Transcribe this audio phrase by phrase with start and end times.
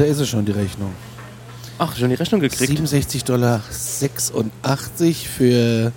[0.00, 0.94] Da ist es schon, die Rechnung.
[1.78, 2.72] Ach, schon die Rechnung gekriegt.
[2.72, 3.62] 67,86 Dollar
[5.12, 5.92] für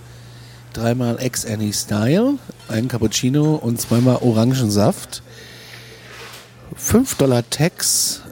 [0.73, 2.34] dreimal Ex Annie Style,
[2.67, 5.23] ein Cappuccino und zweimal Orangensaft.
[6.76, 8.23] 5 Dollar Tax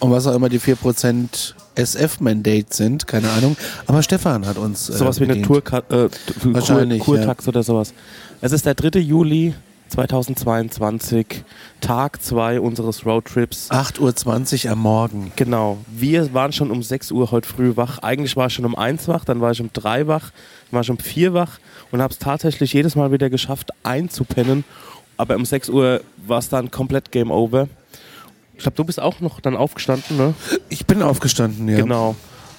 [0.00, 3.56] und was auch immer die 4% SF-Mandate sind, keine Ahnung.
[3.86, 4.90] Aber Stefan hat uns.
[4.90, 5.46] Äh, sowas wie eine bedient.
[5.46, 6.08] Tour, äh,
[6.42, 7.94] Wahrscheinlich, Kur, Kurtax oder sowas.
[8.40, 8.98] Es ist der 3.
[8.98, 9.54] Juli
[9.88, 11.44] 2022,
[11.80, 13.70] Tag 2 unseres Roadtrips.
[13.70, 15.32] 8.20 Uhr am Morgen.
[15.36, 15.78] Genau.
[15.88, 17.98] Wir waren schon um 6 Uhr heute früh wach.
[17.98, 20.30] Eigentlich war ich schon um 1 wach, dann war ich um 3 wach,
[20.70, 21.58] dann war ich um 4 wach
[21.90, 24.64] und habe es tatsächlich jedes Mal wieder geschafft, einzupennen.
[25.16, 27.68] Aber um 6 Uhr war es dann komplett Game Over.
[28.54, 30.34] Ich glaube, du bist auch noch dann aufgestanden, ne?
[30.68, 31.76] Ich bin aufgestanden, ja.
[31.76, 32.16] Genau.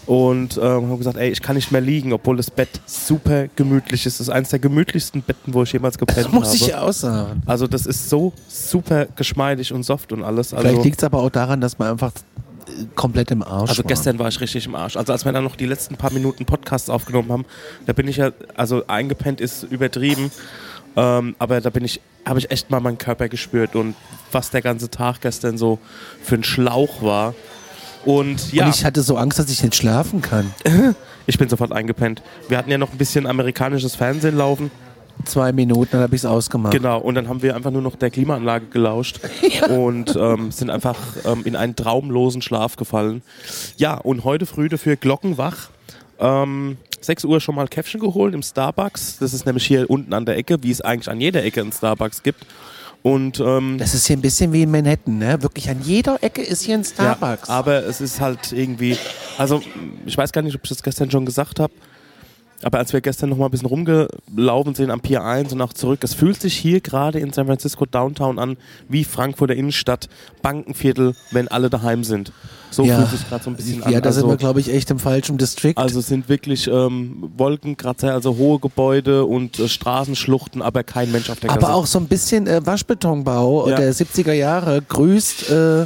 [0.09, 4.07] Und ähm, habe gesagt, ey, ich kann nicht mehr liegen, obwohl das Bett super gemütlich
[4.07, 4.19] ist.
[4.19, 6.55] Das ist eines der gemütlichsten Betten, wo ich jemals gepennt Das muss habe.
[6.55, 7.43] ich ja auch sagen.
[7.45, 10.51] Also das ist so super geschmeidig und soft und alles.
[10.51, 13.83] Also, Vielleicht liegt es aber auch daran, dass man einfach äh, komplett im Arsch also
[13.83, 13.87] war.
[13.87, 14.97] gestern war ich richtig im Arsch.
[14.97, 17.45] Also als wir dann noch die letzten paar Minuten Podcasts aufgenommen haben,
[17.85, 20.31] da bin ich ja, also eingepennt ist übertrieben,
[20.95, 23.93] ähm, aber da bin ich, habe ich echt mal meinen Körper gespürt und
[24.31, 25.77] was der ganze Tag gestern so
[26.23, 27.35] für ein Schlauch war.
[28.05, 30.53] Und ja, Und ich hatte so Angst, dass ich nicht schlafen kann.
[31.27, 32.21] ich bin sofort eingepennt.
[32.47, 34.71] Wir hatten ja noch ein bisschen amerikanisches Fernsehen laufen.
[35.25, 36.73] Zwei Minuten, dann habe ich es ausgemacht.
[36.73, 39.19] Genau, und dann haben wir einfach nur noch der Klimaanlage gelauscht
[39.69, 43.21] und ähm, sind einfach ähm, in einen traumlosen Schlaf gefallen.
[43.75, 45.69] Ja, und heute früh dafür glockenwach.
[46.19, 49.17] Ähm, 6 Uhr schon mal Käffchen geholt im Starbucks.
[49.19, 51.71] Das ist nämlich hier unten an der Ecke, wie es eigentlich an jeder Ecke einen
[51.71, 52.45] Starbucks gibt.
[53.01, 55.41] Und ähm, Das ist hier ein bisschen wie in Manhattan, ne?
[55.41, 57.47] Wirklich an jeder Ecke ist hier ein Starbucks.
[57.47, 58.97] Ja, aber es ist halt irgendwie,
[59.37, 59.61] also
[60.05, 61.73] ich weiß gar nicht, ob ich das gestern schon gesagt habe,
[62.63, 65.73] aber als wir gestern noch mal ein bisschen rumgelaufen sind am Pier 1 und auch
[65.73, 68.57] zurück, es fühlt sich hier gerade in San Francisco Downtown an
[68.89, 70.09] wie Frankfurter Innenstadt,
[70.41, 72.31] Bankenviertel, wenn alle daheim sind.
[72.71, 73.91] So ja, fühlt sich gerade so ein bisschen an.
[73.91, 75.73] ja, da sind also, wir, glaube ich, echt im falschen District.
[75.75, 81.29] also es sind wirklich ähm, Wolkenkratzer, also hohe Gebäude und äh, Straßenschluchten, aber kein Mensch
[81.31, 81.73] auf der aber Gasse.
[81.73, 83.77] auch so ein bisschen äh, Waschbetonbau Ja.
[83.77, 85.85] der 70er Jahre grüßt äh,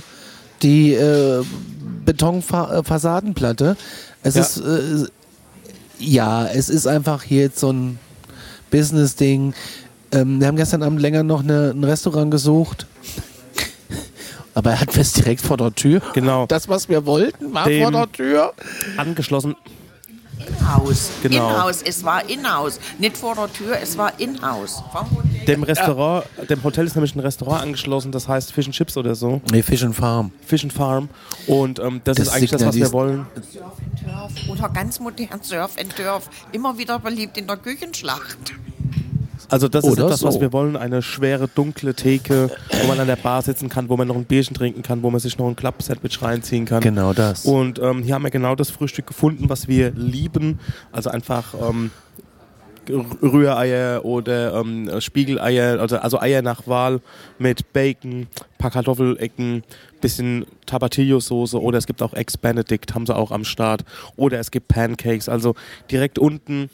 [0.61, 1.43] die äh,
[2.03, 3.75] Betonfassadenplatte.
[4.23, 4.41] Es Ja.
[4.41, 5.05] ist äh,
[5.99, 7.99] ja, es ist einfach hier jetzt so ein
[8.71, 9.53] Business-Ding.
[10.11, 12.85] Ähm, wir haben gestern Abend länger noch eine, ein Restaurant gesucht.
[14.55, 16.01] Aber er hat fest direkt vor der Tür.
[16.13, 16.45] Genau.
[16.45, 18.53] Das, was wir wollten, war Dem- vor der Tür.
[18.97, 19.55] Angeschlossen,
[20.59, 21.09] Inhouse.
[21.21, 21.49] Genau.
[21.49, 21.81] Inhouse.
[21.83, 22.79] Es war Inhouse.
[22.99, 24.83] Nicht vor der Tür, es war Inhouse.
[25.47, 29.15] Dem Restaurant, dem Hotel ist nämlich ein Restaurant angeschlossen, das heißt Fish and Chips oder
[29.15, 29.41] so.
[29.51, 30.31] Nee, Fish and Farm.
[30.45, 31.09] Fish and Farm.
[31.47, 33.25] Und ähm, das, Das ist eigentlich das, was wir wollen.
[34.23, 34.49] Surf.
[34.49, 36.29] Oder ganz modern Surf and Turf.
[36.51, 38.53] Immer wieder beliebt in der Küchenschlacht.
[39.49, 40.41] Also das ist Oder das, was so.
[40.41, 40.75] wir wollen.
[40.75, 42.49] Eine schwere, dunkle Theke,
[42.81, 45.09] wo man an der Bar sitzen kann, wo man noch ein Bierchen trinken kann, wo
[45.09, 46.81] man sich noch ein Club-Sandwich reinziehen kann.
[46.81, 47.45] Genau das.
[47.45, 50.59] Und ähm, hier haben wir genau das Frühstück gefunden, was wir lieben.
[50.91, 51.91] Also einfach ähm,
[52.89, 57.01] Rühreier oder ähm, Spiegeleier, also, also Eier nach Wahl
[57.37, 59.63] mit Bacon, paar Kartoffelecken,
[60.03, 63.83] bisschen Tapatio-Soße oder es gibt auch Eggs Benedict, haben sie auch am Start.
[64.15, 65.55] Oder es gibt Pancakes, also
[65.89, 66.69] direkt unten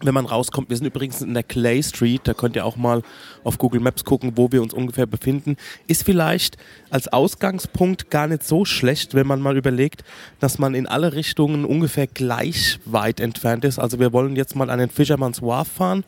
[0.00, 3.02] wenn man rauskommt, wir sind übrigens in der Clay Street, da könnt ihr auch mal
[3.44, 5.56] auf Google Maps gucken, wo wir uns ungefähr befinden.
[5.86, 6.56] Ist vielleicht
[6.90, 10.04] als Ausgangspunkt gar nicht so schlecht, wenn man mal überlegt,
[10.40, 13.78] dass man in alle Richtungen ungefähr gleich weit entfernt ist.
[13.78, 16.04] Also wir wollen jetzt mal an den Fisherman's Wharf fahren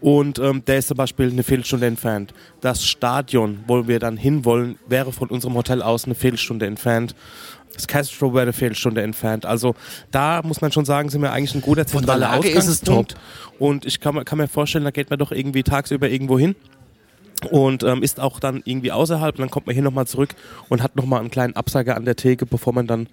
[0.00, 2.32] und ähm, der ist zum Beispiel eine Viertelstunde entfernt.
[2.60, 7.14] Das Stadion, wo wir dann hinwollen, wäre von unserem Hotel aus eine Viertelstunde entfernt.
[7.78, 9.46] Das Castro wäre eine Viertelstunde entfernt.
[9.46, 9.76] Also
[10.10, 13.14] da muss man schon sagen, sind wir eigentlich ein guter zentraler ist Ausgangspunkt.
[13.60, 16.56] Und ich kann, mir- kann mir vorstellen, da geht man doch irgendwie tagsüber irgendwo hin
[17.52, 19.36] und ähm, ist auch dann irgendwie außerhalb.
[19.36, 20.30] Und dann kommt man hier nochmal zurück
[20.68, 23.06] und hat nochmal einen kleinen Absager an der Theke, bevor man dann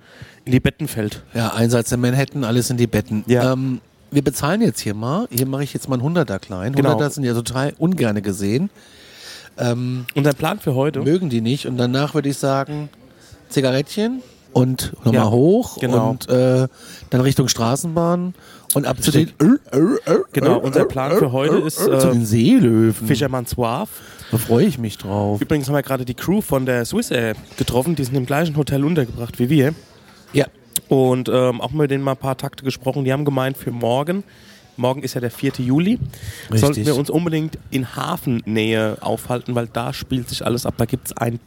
[0.46, 1.22] in die Betten fällt.
[1.36, 3.24] Ja, Einsatz in Manhattan, alles in die Betten.
[3.28, 3.54] Ja.
[3.54, 5.28] Ähm, wir bezahlen jetzt hier mal.
[5.30, 6.74] Hier mache ich jetzt mal einen 100er klein.
[6.74, 7.10] 100er Genau.
[7.10, 8.72] sind ja total ungerne gesehen.
[9.60, 11.02] Ähm, Und der Plan für heute?
[11.02, 11.68] mögen die nicht.
[11.68, 12.90] Und danach würde ich sagen,
[13.50, 14.24] Zigarettchen
[14.56, 16.12] und nochmal Ja, hoch genau.
[16.12, 16.70] und äh,
[17.10, 18.34] dann Richtung Straßenbahn
[18.74, 19.34] und ab zu den,
[20.32, 22.94] Genau, unser Plan für heute ist, zu äh, den Seelöwen.
[22.94, 23.90] Fisherman's Wharf.
[24.32, 25.42] Da freue ich mich drauf.
[25.42, 27.96] Übrigens haben wir gerade die Crew von der Swiss Air getroffen.
[27.98, 29.74] Die sind im gleichen Hotel untergebracht wie wir.
[30.32, 30.46] Ja.
[30.88, 33.04] Und ähm, auch mit denen mal ein paar Takte gesprochen.
[33.04, 34.24] Die haben gemeint, für morgen,
[34.78, 35.52] morgen ist ja der 4.
[35.58, 36.00] Juli,
[36.44, 36.60] Richtig.
[36.62, 40.76] sollten wir uns unbedingt in Hafennähe aufhalten, weil da spielt sich alles ab.
[40.78, 41.40] Da gibt es ein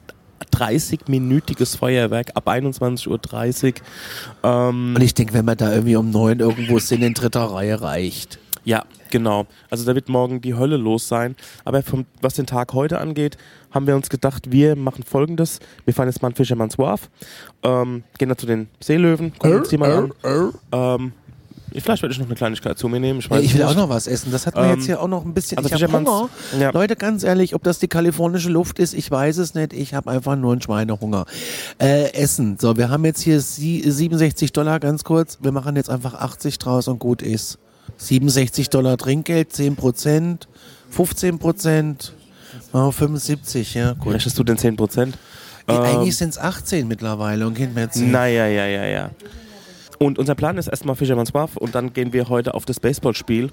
[0.52, 3.72] 30-minütiges Feuerwerk ab 21.30 Uhr.
[4.42, 7.80] Ähm, Und ich denke, wenn wir da irgendwie um neun irgendwo sind, in dritter Reihe
[7.80, 8.38] reicht.
[8.64, 9.46] Ja, genau.
[9.70, 11.36] Also da wird morgen die Hölle los sein.
[11.64, 13.38] Aber vom, was den Tag heute angeht,
[13.70, 15.60] haben wir uns gedacht, wir machen folgendes.
[15.86, 17.08] Wir fahren jetzt mal an Fischermanns Wharf,
[17.62, 20.12] ähm, gehen dann zu den Seelöwen, gucken uns die mal an.
[20.72, 21.12] Ähm,
[21.72, 23.20] vielleicht werde ich noch eine Kleinigkeit zu mir nehmen.
[23.20, 23.70] Ich, weiß ich will nicht.
[23.70, 24.30] auch noch was essen.
[24.32, 25.58] Das hat mir Ähm, jetzt hier auch noch ein bisschen.
[25.58, 26.28] also ich habe Hunger.
[26.58, 26.70] Ja.
[26.70, 29.72] Leute, ganz ehrlich, ob das die kalifornische Luft ist, ich weiß es nicht.
[29.72, 31.26] Ich habe einfach nur einen Schweinehunger.
[31.80, 32.56] Äh, Essen.
[32.60, 35.38] So, wir haben jetzt hier sie- 67 Dollar, ganz kurz.
[35.40, 37.58] Wir machen jetzt einfach 80 draus und gut ist.
[37.96, 40.46] 67 Dollar Trinkgeld, 10 Prozent,
[40.90, 42.12] 15 Prozent,
[42.72, 44.14] oh, 75, ja, gut.
[44.14, 45.18] Rechnest du denn 10 Prozent?
[45.66, 48.10] Ey, Eigentlich sind es 18 mittlerweile und gehen mir 10.
[48.10, 49.10] Naja, ja, ja, ja.
[49.98, 53.50] Und unser Plan ist erstmal Fisherman's Wharf und dann gehen wir heute auf das Baseballspiel.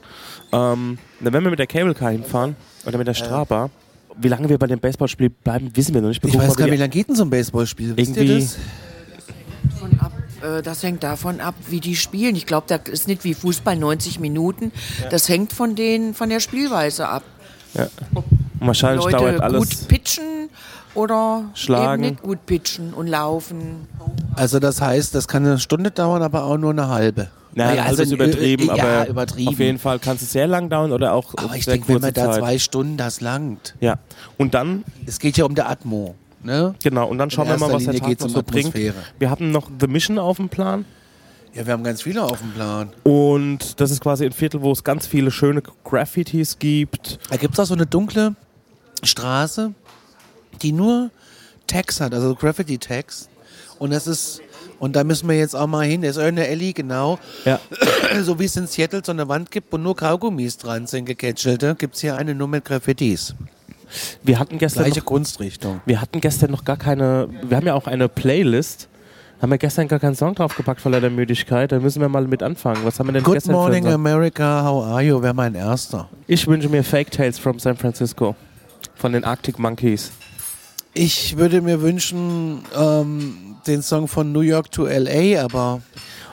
[0.52, 2.56] Ähm, dann werden wir mit der Cable Car hinfahren
[2.86, 3.70] oder mit der Straba.
[4.18, 6.22] Wie lange wir bei dem Baseballspiel bleiben, wissen wir noch nicht.
[6.24, 7.98] Wir Ich weiß gar wie nicht, wie lange geht denn so ein Baseballspiel?
[7.98, 8.58] Wisst ihr Irgendwie- das?
[10.42, 12.36] Äh, das hängt davon ab, wie die spielen.
[12.36, 14.72] Ich glaube, das ist nicht wie Fußball 90 Minuten.
[15.10, 17.24] Das hängt von, den, von der Spielweise ab.
[17.74, 17.88] Ja.
[18.60, 19.60] Wahrscheinlich Leute dauert alles.
[19.60, 20.50] gut pitchen
[20.94, 22.04] oder Schlagen.
[22.04, 23.88] eben nicht gut pitchen und laufen.
[24.36, 27.30] Also das heißt, das kann eine Stunde dauern, aber auch nur eine halbe.
[27.54, 29.50] Naja, Naja, also ist äh, übertrieben, aber ja, übertrieben.
[29.50, 32.14] auf jeden Fall kann es sehr lang dauern oder auch aber ich denke, wenn man
[32.14, 32.42] da Zeit.
[32.42, 33.76] zwei Stunden, das langt.
[33.80, 34.00] Ja.
[34.38, 36.16] Und dann, Es geht ja um der Atmo.
[36.44, 36.76] Ne?
[36.84, 38.76] genau, und dann schauen wir mal, was der Linie Tag noch um so bringt.
[38.76, 40.86] Wir haben noch The Mission auf dem Plan.
[41.56, 42.90] Ja, wir haben ganz viele auf dem Plan.
[43.04, 47.18] Und das ist quasi ein Viertel, wo es ganz viele schöne Graffitis gibt.
[47.32, 48.36] Da gibt es auch so eine dunkle
[49.02, 49.74] Straße,
[50.62, 51.10] die nur
[51.66, 53.30] Tags hat, also Graffiti-Tags.
[53.80, 54.42] Und das ist,
[54.80, 56.02] und da müssen wir jetzt auch mal hin.
[56.02, 57.20] Da ist irgendeine Ellie, genau.
[57.44, 57.60] Ja.
[58.22, 61.76] So wie es in Seattle so eine Wand gibt, wo nur Kaugummis dran sind, gecatchelte,
[61.76, 63.36] gibt es hier eine nur mit Graffitis.
[64.24, 65.82] Wir hatten gestern Gleiche noch, Kunstrichtung.
[65.86, 68.88] wir hatten gestern noch gar keine, wir haben ja auch eine Playlist.
[69.42, 71.72] Haben wir gestern gar keinen Song draufgepackt vor der Müdigkeit.
[71.72, 72.86] Da müssen wir mal mit anfangen.
[72.86, 73.86] Was haben wir denn Good gestern für morning?
[73.88, 75.22] America, how are you?
[75.22, 76.10] Wäre mein erster.
[76.26, 78.36] Ich wünsche mir Fake Tales from San Francisco.
[78.96, 80.12] Von den Arctic Monkeys.
[80.98, 85.82] Ich würde mir wünschen, ähm, den Song von New York to LA, aber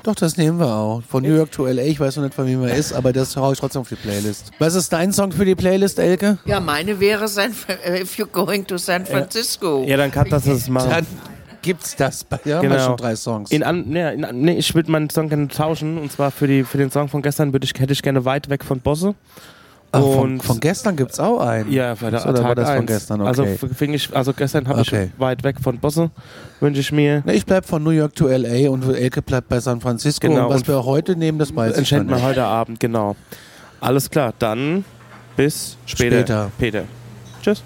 [0.05, 1.03] doch, das nehmen wir auch.
[1.09, 3.37] Von New York to LA, ich weiß noch nicht, von wem er ist, aber das
[3.37, 4.53] haue ich trotzdem auf die Playlist.
[4.61, 6.39] Was ist dein Song für die Playlist, Elke?
[6.45, 7.53] Ja, meine wäre San,
[7.85, 9.83] äh, If You're Going to San Francisco.
[9.85, 10.91] Ja, dann kann das das machen.
[10.91, 11.07] Dann
[11.63, 12.23] gibt's das.
[12.23, 12.79] bei- Ja, Genau.
[12.79, 13.51] schon drei Songs.
[13.51, 15.99] In an, nee, in, nee, ich würde meinen Song gerne tauschen.
[15.99, 18.49] Und zwar für, die, für den Song von gestern würde ich, hätte ich gerne weit
[18.49, 19.15] weg von Bosse.
[19.95, 21.71] Ach, von, und- von gestern gibt's auch einen.
[21.71, 22.87] Ja, bei der So, dann war Tag das von eins.
[22.87, 23.29] gestern, okay.
[23.29, 25.11] Also, f- fing ich, also gestern habe Okay.
[25.15, 26.11] ich weit weg von Bosse,
[26.61, 27.23] wünsche ich mir.
[27.27, 30.27] Ne, ich bleib von New York to LA und Elke bleibt bei San Francisco.
[30.29, 32.23] Genau, und was und wir heute nehmen, das weiß wir nicht.
[32.23, 33.17] heute Abend, genau.
[33.81, 34.85] Alles klar, dann
[35.37, 36.17] bis später.
[36.17, 36.51] Später.
[36.59, 36.85] Peter.
[37.43, 37.63] Tschüss.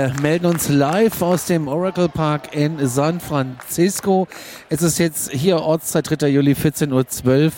[0.00, 4.26] Wir melden uns live aus dem Oracle Park in San Francisco.
[4.70, 6.26] Es ist jetzt hier Ortszeit 3.
[6.28, 7.52] Juli 14.12 Uhr.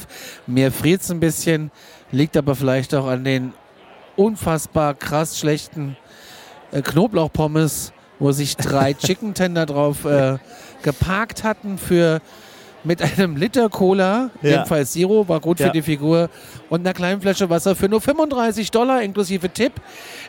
[0.49, 1.71] Mir friert es ein bisschen,
[2.11, 3.53] liegt aber vielleicht auch an den
[4.17, 5.97] unfassbar krass schlechten
[6.73, 10.39] äh, Knoblauchpommes, wo sich drei Chicken Tender drauf äh,
[10.83, 12.21] geparkt hatten für
[12.83, 14.51] mit einem Liter Cola, Ja.
[14.51, 15.67] jedenfalls Zero, war gut Ja.
[15.69, 16.29] für die Figur,
[16.71, 19.75] und einer kleinen Flasche Wasser für nur 35 Dollar inklusive Tipp.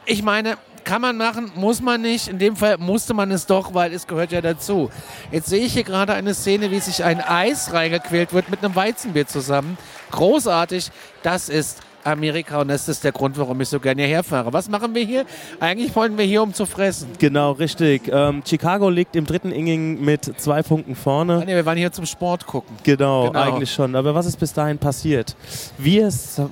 [0.05, 2.27] Ich meine, kann man machen, muss man nicht.
[2.27, 4.89] In dem Fall musste man es doch, weil es gehört ja dazu.
[5.31, 8.75] Jetzt sehe ich hier gerade eine Szene, wie sich ein Eis reingequält wird mit einem
[8.75, 9.77] Weizenbier zusammen.
[10.11, 10.91] Großartig.
[11.23, 14.51] Das ist Amerika und das ist der Grund, warum ich so gerne hierher fahre.
[14.51, 15.25] Was machen wir hier?
[15.61, 17.07] Eigentlich wollen wir hier, um zu fressen.
[17.17, 18.09] Genau, richtig.
[18.11, 21.43] Ähm, Chicago liegt im dritten Inning mit zwei Punkten Ah, vorne.
[21.45, 22.75] nee, wir waren hier zum Sport gucken.
[22.83, 23.39] Genau, Genau.
[23.39, 23.95] eigentlich schon.
[23.95, 25.35] Aber was ist bis dahin passiert?
[25.77, 26.09] Wir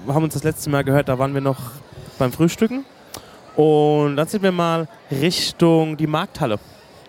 [0.07, 1.59] haben uns das letzte Mal gehört, da waren wir noch
[2.17, 2.85] beim Frühstücken.
[3.55, 6.57] Und dann sind wir mal Richtung die Markthalle.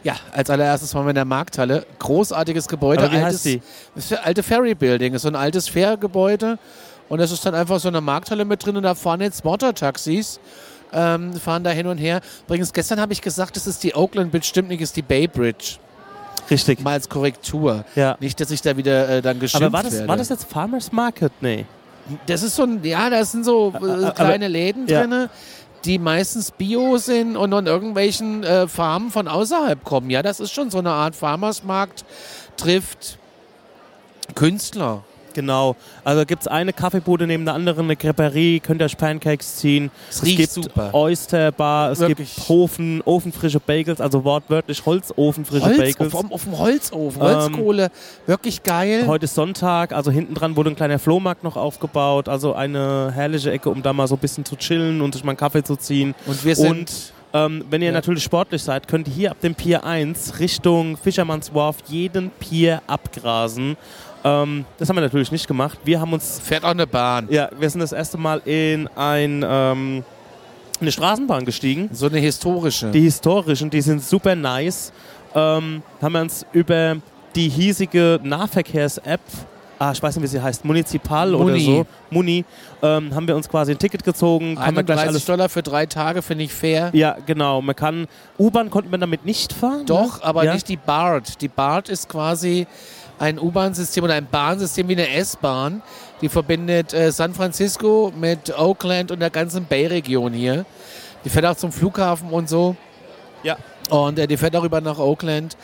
[0.04, 1.86] Ja, als allererstes waren wir in der Markthalle.
[2.00, 3.04] Großartiges Gebäude.
[3.04, 3.62] Aber wie altes, heißt die?
[3.94, 5.14] Das ist ein alte Ferry Building.
[5.14, 6.58] ist so ein altes Fährgebäude.
[7.08, 10.40] Und es ist dann einfach so eine Markthalle mit drin und da fahren jetzt Motortaxis.
[10.92, 12.20] Ähm, fahren da hin und her.
[12.46, 15.02] Übrigens, gestern habe ich gesagt, es ist die Oakland Bridge, stimmt nicht, es ist die
[15.02, 15.76] Bay Bridge.
[16.50, 16.82] Richtig.
[16.82, 17.84] Mal als Korrektur.
[17.94, 18.16] Ja.
[18.20, 20.08] Nicht, dass ich da wieder äh, dann geschimpft Aber war das, werde.
[20.08, 21.32] war das jetzt Farmers Market?
[21.40, 21.64] Nee.
[22.26, 25.06] Das ist so ein, ja, da sind so äh, aber- kleine Läden ja.
[25.84, 30.10] Die meistens Bio sind und von irgendwelchen äh, Farmen von außerhalb kommen.
[30.10, 32.04] Ja, das ist schon so eine Art Farmersmarkt,
[32.56, 33.18] trifft
[34.34, 35.04] Künstler.
[35.34, 35.76] Genau.
[36.04, 39.90] Also gibt es eine Kaffeebude neben der anderen, eine Creperie, könnt ihr euch Pancakes ziehen.
[40.10, 40.94] Es riecht gibt super.
[40.94, 42.34] Oysterbar, es Wirklich.
[42.36, 46.14] gibt Ofen, ofenfrische Bagels, also wortwörtlich Holzofenfrische Holz, Bagels.
[46.14, 47.90] auf, auf dem Holzofen, Ähm, Holzkohle,
[48.26, 49.04] wirklich geil.
[49.06, 53.50] Heute ist Sonntag, also hinten dran wurde ein kleiner Flohmarkt noch aufgebaut, also eine herrliche
[53.50, 55.76] Ecke, um da mal so ein bisschen zu chillen und sich mal einen Kaffee zu
[55.76, 56.14] ziehen.
[56.26, 57.92] Und wir sind Und ähm, wenn ihr Ja.
[57.94, 62.82] natürlich sportlich seid, könnt ihr hier ab dem Pier 1 Richtung Fischermanns Wharf jeden Pier
[62.86, 63.76] abgrasen.
[64.24, 65.78] Ähm, das haben wir natürlich nicht gemacht.
[65.84, 67.26] Wir haben uns, fährt auch eine Bahn.
[67.30, 70.04] ja, wir sind das erste Mal in ein, ähm,
[70.80, 71.90] eine Straßenbahn gestiegen.
[71.92, 72.90] So eine historische.
[72.90, 74.92] Die historischen, die sind super nice.
[75.34, 76.96] Ähm, haben wir uns über
[77.34, 79.20] die hiesige Nahverkehrs-App,
[79.78, 81.64] ah, ich weiß nicht, wie sie heißt, Municipal oder Muni.
[81.64, 82.44] so, Muni,
[82.82, 84.56] ähm, haben wir uns quasi ein Ticket gezogen.
[84.56, 86.90] Kann man gleich 31 alles Dollar für drei Tage finde ich fair.
[86.92, 87.62] ja, genau.
[87.62, 88.06] Man kann
[88.38, 89.86] U-Bahn konnte man damit nicht fahren.
[89.86, 90.24] Doch, ne?
[90.24, 90.54] aber ja?
[90.54, 91.40] nicht die BART.
[91.40, 92.66] Die BART ist quasi
[93.22, 95.80] ein U-Bahn-System oder ein Bahnsystem wie eine S-Bahn.
[96.20, 100.64] Die verbindet äh, San Francisco mit Oakland und der ganzen Bay-Region hier.
[101.24, 102.74] Die fährt auch zum Flughafen und so.
[103.44, 103.56] Ja.
[103.90, 105.56] Und äh, die fährt auch rüber nach Oakland.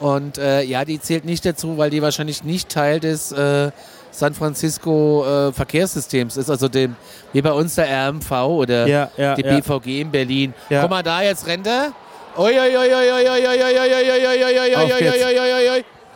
[0.00, 3.70] Und äh, ja, die zählt nicht dazu, weil die wahrscheinlich nicht Teil des äh,
[4.10, 6.50] San Francisco äh, Verkehrssystems ist.
[6.50, 6.96] Also dem,
[7.32, 9.60] wie bei uns der RMV oder Ja, ja, die ja.
[9.60, 10.54] BVG in Berlin.
[10.68, 10.80] Ja.
[10.82, 11.92] Guck mal da, jetzt rennt er.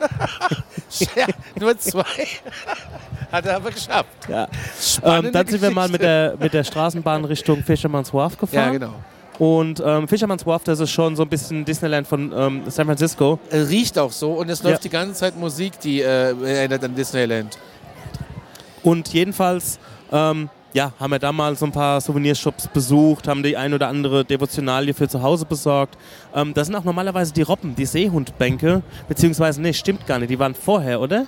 [1.60, 2.26] Nur zwei.
[3.30, 4.28] Hat er aber geschafft.
[4.28, 4.48] Ja.
[5.04, 8.72] Ähm, dann sind wir mal mit der, mit der Straßenbahn Richtung Fisherman's Wharf gefahren.
[8.72, 8.94] Ja, genau.
[9.38, 13.38] Und ähm, Fisherman's Wharf, das ist schon so ein bisschen Disneyland von ähm, San Francisco.
[13.50, 14.82] Riecht auch so und es läuft ja.
[14.82, 17.56] die ganze Zeit Musik, die äh, erinnert an Disneyland.
[18.82, 19.78] Und jedenfalls
[20.12, 23.88] ähm, ja, haben wir da mal so ein paar Souvenirshops besucht, haben die ein oder
[23.88, 25.96] andere Devotionalie für zu Hause besorgt.
[26.34, 30.38] Ähm, da sind auch normalerweise die Robben, die Seehundbänke, beziehungsweise, nee, stimmt gar nicht, die
[30.38, 31.26] waren vorher, oder?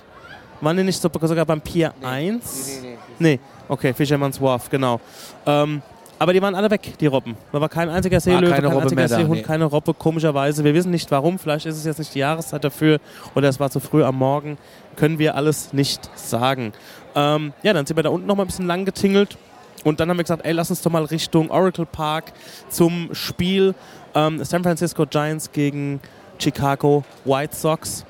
[0.61, 2.81] Waren die nicht so, sogar beim Pier 1?
[2.81, 5.01] nee, Nee, okay, Fisherman's Wharf, genau.
[5.45, 5.81] Ähm,
[6.19, 7.35] aber die waren alle weg, die Robben.
[7.51, 9.41] Da war kein einziger Seelöwe, keine kein Robbe einziger mehr da, Seehund, nee.
[9.41, 10.63] keine Robbe, komischerweise.
[10.63, 12.99] Wir wissen nicht warum, vielleicht ist es jetzt nicht die Jahreszeit dafür
[13.35, 14.57] oder es war zu früh am Morgen.
[14.95, 16.71] Können wir alles nicht sagen.
[17.15, 19.37] Ähm, ja, dann sind wir da unten noch mal ein bisschen lang getingelt
[19.83, 22.33] und dann haben wir gesagt, ey, lass uns doch mal Richtung Oracle Park
[22.69, 23.75] zum Spiel
[24.15, 25.99] ähm, San Francisco Giants gegen
[26.39, 28.05] Chicago White Sox.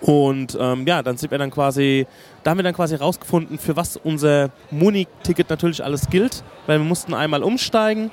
[0.00, 2.06] Und ähm, ja, dann sind wir dann quasi,
[2.42, 6.84] da haben wir dann quasi rausgefunden, für was unser Muni-Ticket natürlich alles gilt, weil wir
[6.84, 8.10] mussten einmal umsteigen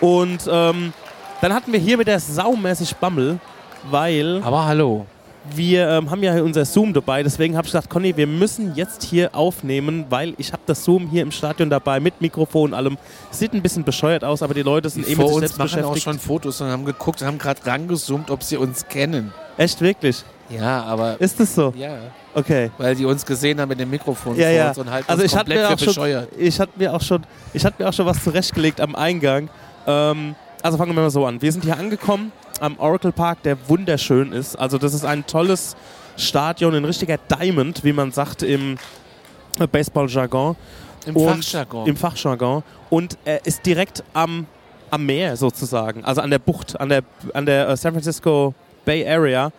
[0.00, 0.92] und ähm,
[1.40, 3.38] dann hatten wir hier wieder saumäßig Bammel,
[3.90, 5.06] weil Aber hallo.
[5.54, 8.74] Wir ähm, haben ja hier unser Zoom dabei, deswegen habe ich gesagt, Conny, wir müssen
[8.74, 12.74] jetzt hier aufnehmen, weil ich habe das Zoom hier im Stadion dabei mit Mikrofon und
[12.74, 12.98] allem.
[13.30, 15.58] Sieht ein bisschen bescheuert aus, aber die Leute sind Die eh vor sich uns selbst
[15.58, 16.04] machen auch beschäftigt.
[16.04, 19.32] schon Fotos und haben geguckt und haben gerade rangezoomt, ob sie uns kennen.
[19.56, 20.22] Echt, wirklich?
[20.48, 21.72] Ja, aber Ist das so?
[21.76, 21.96] ja,
[22.34, 22.70] Okay.
[22.78, 24.72] weil die uns gesehen haben mit dem Mikrofon Ja, ja.
[24.76, 26.28] und halten Also ich hatte komplett mir auch schon, bescheuert.
[26.38, 29.48] ich hatte mir auch schon, ich hatte mir auch schon was zurechtgelegt am Eingang.
[29.86, 31.40] Ähm, also fangen wir mal so an.
[31.42, 34.56] Wir sind hier angekommen am Oracle Park, der wunderschön ist.
[34.56, 35.76] Also das ist ein tolles
[36.16, 38.78] Stadion, ein richtiger Diamond, wie man sagt im
[39.70, 40.56] Baseball-Jargon.
[41.06, 41.86] Im Fachjargon.
[41.86, 42.62] Im Fachjargon.
[42.90, 44.46] Und er ist direkt am,
[44.90, 49.08] am Meer sozusagen, also an der Bucht, an der, an der äh, San Francisco Bay
[49.08, 49.52] Area.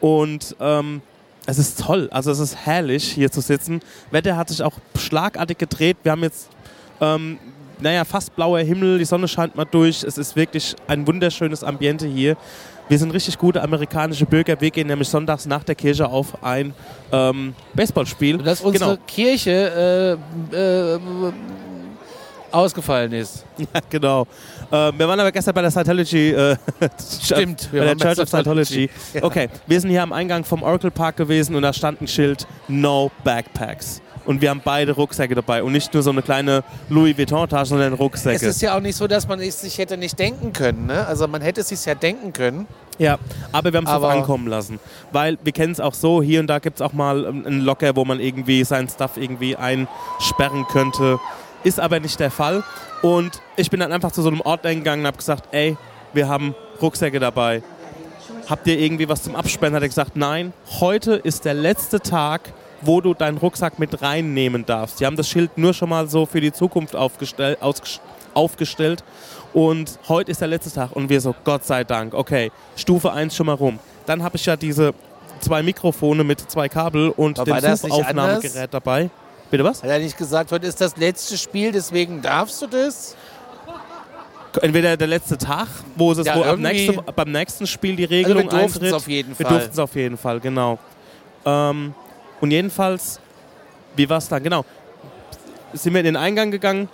[0.00, 1.02] Und ähm,
[1.46, 3.80] es ist toll, also es ist herrlich hier zu sitzen.
[4.10, 5.96] Wetter hat sich auch schlagartig gedreht.
[6.02, 6.48] Wir haben jetzt,
[7.00, 7.38] ähm,
[7.80, 10.02] naja, fast blauer Himmel, die Sonne scheint mal durch.
[10.02, 12.36] Es ist wirklich ein wunderschönes Ambiente hier.
[12.88, 14.58] Wir sind richtig gute amerikanische Bürger.
[14.60, 16.72] Wir gehen nämlich sonntags nach der Kirche auf ein
[17.12, 18.36] ähm, Baseballspiel.
[18.36, 19.02] Und dass unsere Genau.
[19.06, 20.18] Kirche
[20.52, 20.98] äh, äh,
[22.50, 23.44] ausgefallen ist.
[23.58, 24.26] Ja, genau.
[24.70, 26.30] Ähm, wir waren aber gestern bei der Scientology.
[26.30, 26.56] Äh,
[27.22, 28.88] Stimmt, wir bei der Church of Scientology.
[28.88, 29.26] Scientology.
[29.26, 32.46] Okay, wir sind hier am Eingang vom Oracle Park gewesen und da stand ein Schild
[32.68, 34.00] No Backpacks.
[34.28, 37.94] Und wir haben beide Rucksäcke dabei und nicht nur so eine kleine Louis Vuitton-Tasche, sondern
[37.94, 38.44] Es Rucksäcke.
[38.46, 40.84] ist ja auch nicht so, dass man es sich hätte nicht denken können.
[40.86, 41.06] Ne?
[41.06, 42.66] Also man hätte es sich ja denken können.
[42.98, 43.18] Ja,
[43.52, 44.80] aber wir haben es drauf Aber- ankommen lassen.
[45.12, 47.60] Weil wir kennen es auch so, hier und da gibt es auch mal ähm, einen
[47.62, 51.18] Locker, wo man irgendwie seinen Stuff irgendwie einsperren könnte.
[51.64, 52.62] Ist aber nicht der Fall.
[53.00, 55.76] Und ich bin dann einfach zu so einem Ort gegangen und habe gesagt, ey,
[56.12, 57.62] wir haben Rucksäcke dabei.
[58.48, 59.74] Habt ihr irgendwie was zum Absperren?
[59.74, 64.64] Hat er gesagt, nein, heute ist der letzte Tag, wo du deinen Rucksack mit reinnehmen
[64.66, 65.00] darfst.
[65.00, 67.56] Die haben das Schild nur schon mal so für die Zukunft aufgestell,
[68.34, 69.02] aufgestellt.
[69.52, 70.92] Und heute ist der letzte Tag.
[70.92, 73.78] Und wir so, Gott sei Dank, okay, Stufe 1 schon mal rum.
[74.06, 74.94] Dann habe ich ja diese
[75.40, 79.10] zwei Mikrofone mit zwei Kabel und Aber dem Suchaufnahmegerät dabei.
[79.50, 79.82] Bitte was?
[79.82, 83.16] Hat er nicht gesagt, heute ist das letzte Spiel, deswegen darfst du das?
[84.60, 88.04] Entweder der letzte Tag, wo es Ja, wo ab irgendwie- nächste, beim nächsten Spiel die
[88.04, 88.94] Regelung Also wir durften es eintritt.
[88.94, 89.52] auf jeden Wir Fall.
[89.58, 90.78] durften es auf jeden Fall, genau.
[91.46, 91.94] Ähm,
[92.40, 93.20] und jedenfalls
[93.98, 94.42] wie war es dann?
[94.42, 94.64] Genau.
[95.72, 96.88] Sind wir in den Eingang gegangen,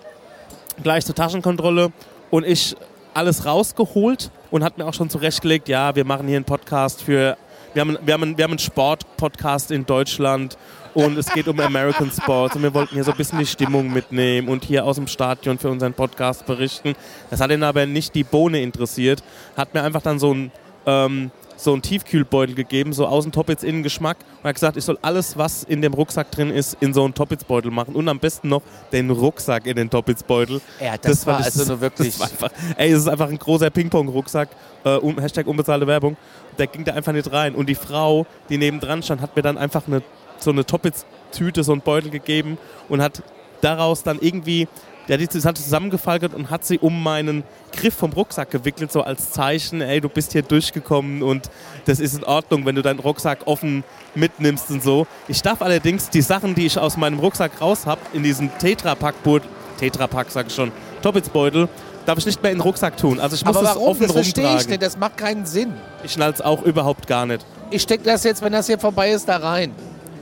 [0.82, 1.92] gleich zur Taschenkontrolle
[2.30, 2.74] und ich
[3.12, 7.36] alles rausgeholt und hat mir auch schon zurechtgelegt, ja, wir machen hier einen Podcast für,
[7.74, 10.56] wir haben, wir haben, wir haben einen Sport-Podcast in Deutschland
[10.94, 13.92] und es geht um American Sports und wir wollten hier so ein bisschen die Stimmung
[13.92, 16.94] mitnehmen und hier aus dem Stadion für unseren Podcast berichten.
[17.30, 19.22] Das hat ihn aber nicht die Bohne interessiert,
[19.56, 20.50] hat mir einfach dann so ein
[20.86, 24.18] ähm, so einen Tiefkühlbeutel gegeben, so außen Toppitz, innen Geschmack.
[24.42, 27.14] Und hat gesagt, ich soll alles, was in dem Rucksack drin ist, in so einen
[27.14, 27.94] Toppitz-Beutel machen.
[27.94, 30.60] Und am besten noch den Rucksack in den Toppitz-Beutel.
[30.80, 32.16] Ja, das, war also nur wirklich.
[32.16, 34.48] Das einfach, ey, es ist einfach ein großer Ping-Pong-Rucksack.
[34.84, 36.16] Äh, um, Hashtag unbezahlte Werbung.
[36.58, 37.54] Der ging da einfach nicht rein.
[37.54, 40.02] Und die Frau, die nebendran stand, hat mir dann einfach eine,
[40.38, 42.58] so eine Toppitz-Tüte, so einen Beutel gegeben
[42.88, 43.22] und hat
[43.60, 44.68] daraus dann irgendwie
[45.08, 47.42] der hat die hat zusammengefaltet und hat sie um meinen
[47.72, 51.50] Griff vom Rucksack gewickelt, so als Zeichen, ey, du bist hier durchgekommen und
[51.84, 53.84] das ist in Ordnung, wenn du deinen Rucksack offen
[54.14, 55.06] mitnimmst und so.
[55.28, 59.48] Ich darf allerdings die Sachen, die ich aus meinem Rucksack raus habe, in diesem Tetrapack-Beutel,
[59.78, 61.68] Tetrapack sag ich schon, Toppitsbeutel,
[62.06, 63.20] darf ich nicht mehr in den Rucksack tun.
[63.20, 63.88] Also ich muss Aber es warum?
[63.88, 64.82] offen Das verstehe ich nicht.
[64.82, 65.72] Das macht keinen Sinn.
[66.02, 67.44] Ich schnall's auch überhaupt gar nicht.
[67.70, 69.72] Ich stecke das jetzt, wenn das hier vorbei ist, da rein.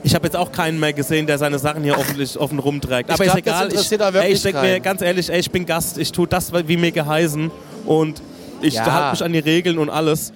[0.04, 3.08] Ich habe jetzt auch keinen mehr gesehen, der seine Sachen hier offentlich offen rumträgt.
[3.08, 3.64] Ich Aber glaub, ist egal.
[3.64, 5.98] das interessiert ich, auch wirklich ey, ich denk mir ganz ehrlich, ey, ich bin Gast.
[5.98, 7.50] Ich tue das, wie mir geheißen.
[7.86, 8.20] Und
[8.60, 8.92] ich Ja.
[8.92, 10.32] halte mich an die Regeln und alles.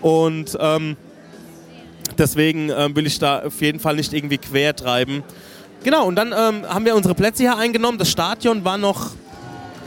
[0.00, 0.96] Und ähm,
[2.16, 5.22] deswegen ähm, will ich da auf jeden Fall nicht irgendwie quer treiben.
[5.84, 7.98] Genau, und dann ähm, haben wir unsere Plätze hier eingenommen.
[7.98, 9.10] Das Stadion war noch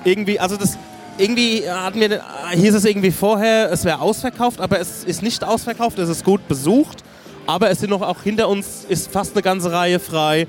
[0.04, 0.78] irgendwie, also das
[1.18, 2.22] irgendwie hatten wir,
[2.54, 6.48] hieß es irgendwie vorher, es wäre ausverkauft, aber es ist nicht ausverkauft, es ist gut
[6.48, 7.04] besucht.
[7.48, 10.48] Aber es sind noch auch hinter uns ist fast eine ganze Reihe frei.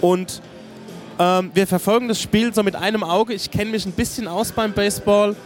[0.00, 0.42] Und
[1.18, 3.34] ähm, wir verfolgen das Spiel so mit einem Auge.
[3.34, 5.36] Ich kenne mich ein bisschen aus beim Baseball.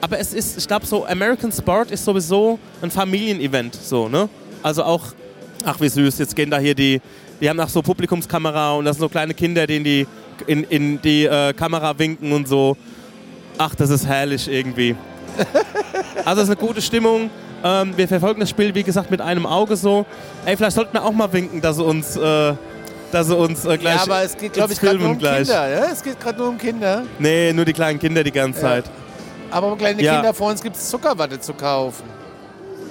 [0.00, 3.74] Aber es ist, ich glaube, so American Sport ist sowieso ein Familienevent.
[3.74, 4.28] So, ne?
[4.62, 5.06] Also auch,
[5.64, 7.00] ach wie süß, jetzt gehen da hier die,
[7.40, 10.06] die haben auch so Publikumskamera und das sind so kleine Kinder, die in die,
[10.46, 12.76] in, in die äh, Kamera winken und so.
[13.58, 14.94] Ach, das ist herrlich irgendwie.
[16.24, 17.30] Also es ist eine gute Stimmung.
[17.64, 20.06] Ähm, wir verfolgen das Spiel, wie gesagt, mit einem Auge so.
[20.44, 22.54] Ey, vielleicht sollten wir auch mal winken, dass sie uns, äh,
[23.10, 25.38] dass sie uns äh, gleich ja, aber es geht, glaube ich, gerade nur um gleich.
[25.48, 25.68] Kinder.
[25.68, 25.84] Ja?
[25.92, 27.04] Es geht gerade nur um Kinder.
[27.18, 28.84] Nee, nur die kleinen Kinder die ganze Zeit.
[29.50, 30.14] Aber um kleine Ja.
[30.16, 32.04] Kinder vor uns gibt es Zuckerwatte zu kaufen.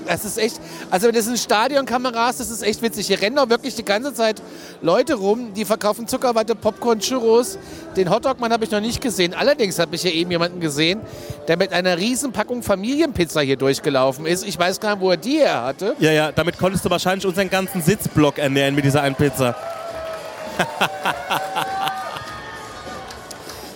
[0.08, 3.08] Das ist echt, also das sind Stadionkameras, das ist echt witzig.
[3.08, 4.42] Hier rennen doch wirklich die ganze Zeit
[4.82, 7.58] Leute rum, die verkaufen Zuckerwatte, Popcorn, Churros.
[7.96, 9.34] Den Hotdog-Mann habe ich noch nicht gesehen.
[9.34, 11.02] Allerdings habe ich hier eben jemanden gesehen,
[11.48, 14.48] der mit einer riesen Packung Familienpizza hier durchgelaufen ist.
[14.48, 15.96] Ich weiß gar nicht, wo er die her hatte.
[16.00, 19.56] Ja, ja, damit konntest du wahrscheinlich unseren ganzen Sitzblock ernähren mit dieser einen Pizza.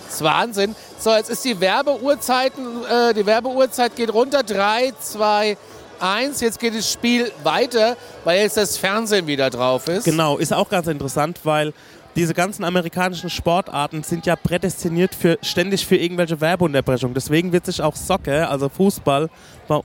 [0.06, 0.74] Das ist Wahnsinn.
[0.98, 4.42] So, jetzt ist die Werbeuhrzeiten, äh, die Werbeuhrzeit geht runter.
[4.42, 5.56] 3, 2,
[6.02, 6.40] 1.
[6.40, 10.04] Jetzt geht das Spiel weiter, weil jetzt das Fernsehen wieder drauf ist.
[10.04, 11.72] Genau, ist auch ganz interessant, weil
[12.14, 17.14] diese ganzen amerikanischen Sportarten sind ja prädestiniert für ständig für irgendwelche Werbeunterbrechungen.
[17.14, 19.30] Deswegen wird sich auch Soccer, also Fußball,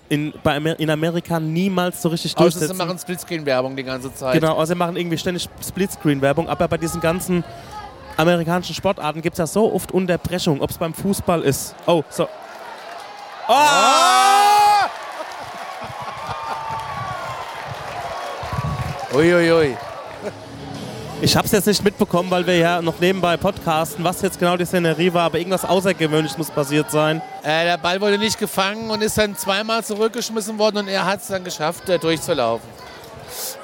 [0.10, 2.78] in, bei Amer in Amerika niemals so richtig Außer sie durchsetzen.
[2.78, 4.34] machen Splitscreen-Werbung die ganze Zeit.
[4.34, 7.46] Genau, also sie machen irgendwie ständig Splitscreen-Werbung, aber bei diesen ganzen
[8.18, 11.76] amerikanischen Sportarten gibt es ja so oft Unterbrechungen, ob es beim Fußball ist.
[11.86, 12.28] Oh, so.
[13.48, 14.57] Oh!
[19.14, 19.78] Uiuiui.
[21.20, 24.56] Ich habe es jetzt nicht mitbekommen, weil wir ja noch nebenbei podcasten, was jetzt genau
[24.56, 27.22] die Szenerie war, aber irgendwas Außergewöhnliches muss passiert sein.
[27.42, 31.22] Äh, der Ball wurde nicht gefangen und ist dann zweimal zurückgeschmissen worden und er hat
[31.22, 32.70] es dann geschafft, äh, durchzulaufen.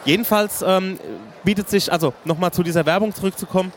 [0.05, 0.97] Jedenfalls ähm,
[1.43, 3.71] bietet sich, also nochmal zu dieser Werbung zurückzukommen,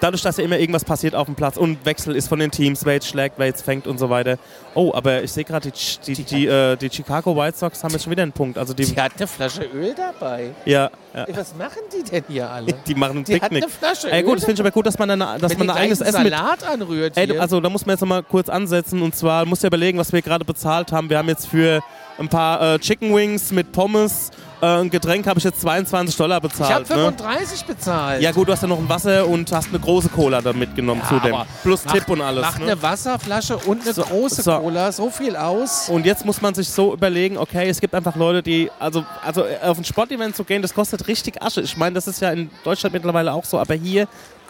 [0.00, 2.84] dadurch, dass ja immer irgendwas passiert auf dem Platz und Wechsel ist von den Teams,
[2.84, 4.38] wer jetzt schlägt, wer jetzt fängt und so weiter.
[4.74, 8.04] Oh, aber ich sehe gerade, die, die, die, äh, die Chicago White Sox haben jetzt
[8.04, 8.58] schon wieder einen Punkt.
[8.58, 10.50] Also die, Die hat eine Flasche Öl dabei.
[10.64, 12.72] ja, ja, Ey, Was machen die denn hier alle?
[12.86, 13.62] die machen ein Die hat Picknick.
[13.64, 15.66] eine Flasche Ey, Öl gut, das finde ich aber gut, dass man, eine, dass Wenn
[15.66, 18.22] man ein eigenes Essen mit Salat anrührt Ey, also da muss man jetzt noch mal
[18.22, 21.10] kurz ansetzen und zwar musst du ja überlegen, was wir gerade bezahlt haben.
[21.10, 21.80] Wir haben jetzt für
[22.18, 26.38] ein paar äh, Chicken Wings mit Pommes, äh, ein Getränk habe ich jetzt 22 Dollar
[26.38, 26.80] ich habe bezahlt.
[26.90, 26.94] ne?
[26.96, 28.22] 35 bezahlt.
[28.22, 31.00] Ja gut, du hast ja noch ein Wasser und hast eine große Cola da mitgenommen
[31.04, 31.36] Ja, zudem.
[31.62, 32.42] Plus Mach- Tipp und alles.
[32.42, 32.64] Mach Ne?
[32.64, 34.58] eine Wasserflasche und eine So, große so.
[34.58, 35.88] Cola, so viel aus.
[35.88, 39.44] Und jetzt muss man sich so überlegen, okay, es gibt einfach Leute, die, also, also
[39.44, 41.60] äh, auf ein Sportevent zu gehen, das kostet richtig Asche.
[41.60, 44.08] Ich meine, das ist ja in Deutschland mittlerweile auch so, aber hier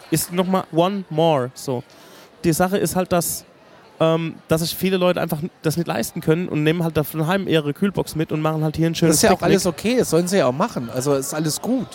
[0.09, 1.83] ist nochmal one more so.
[2.43, 3.43] Die Sache ist halt, dass,
[3.99, 7.47] ähm, dass sich viele Leute einfach das nicht leisten können und nehmen halt von daheim
[7.47, 9.97] ihre Kühlbox mit und machen halt hier ein schönes Das ist ja auch alles okay,
[9.99, 10.89] das sollen sie ja auch machen.
[10.89, 11.87] Also ist alles gut.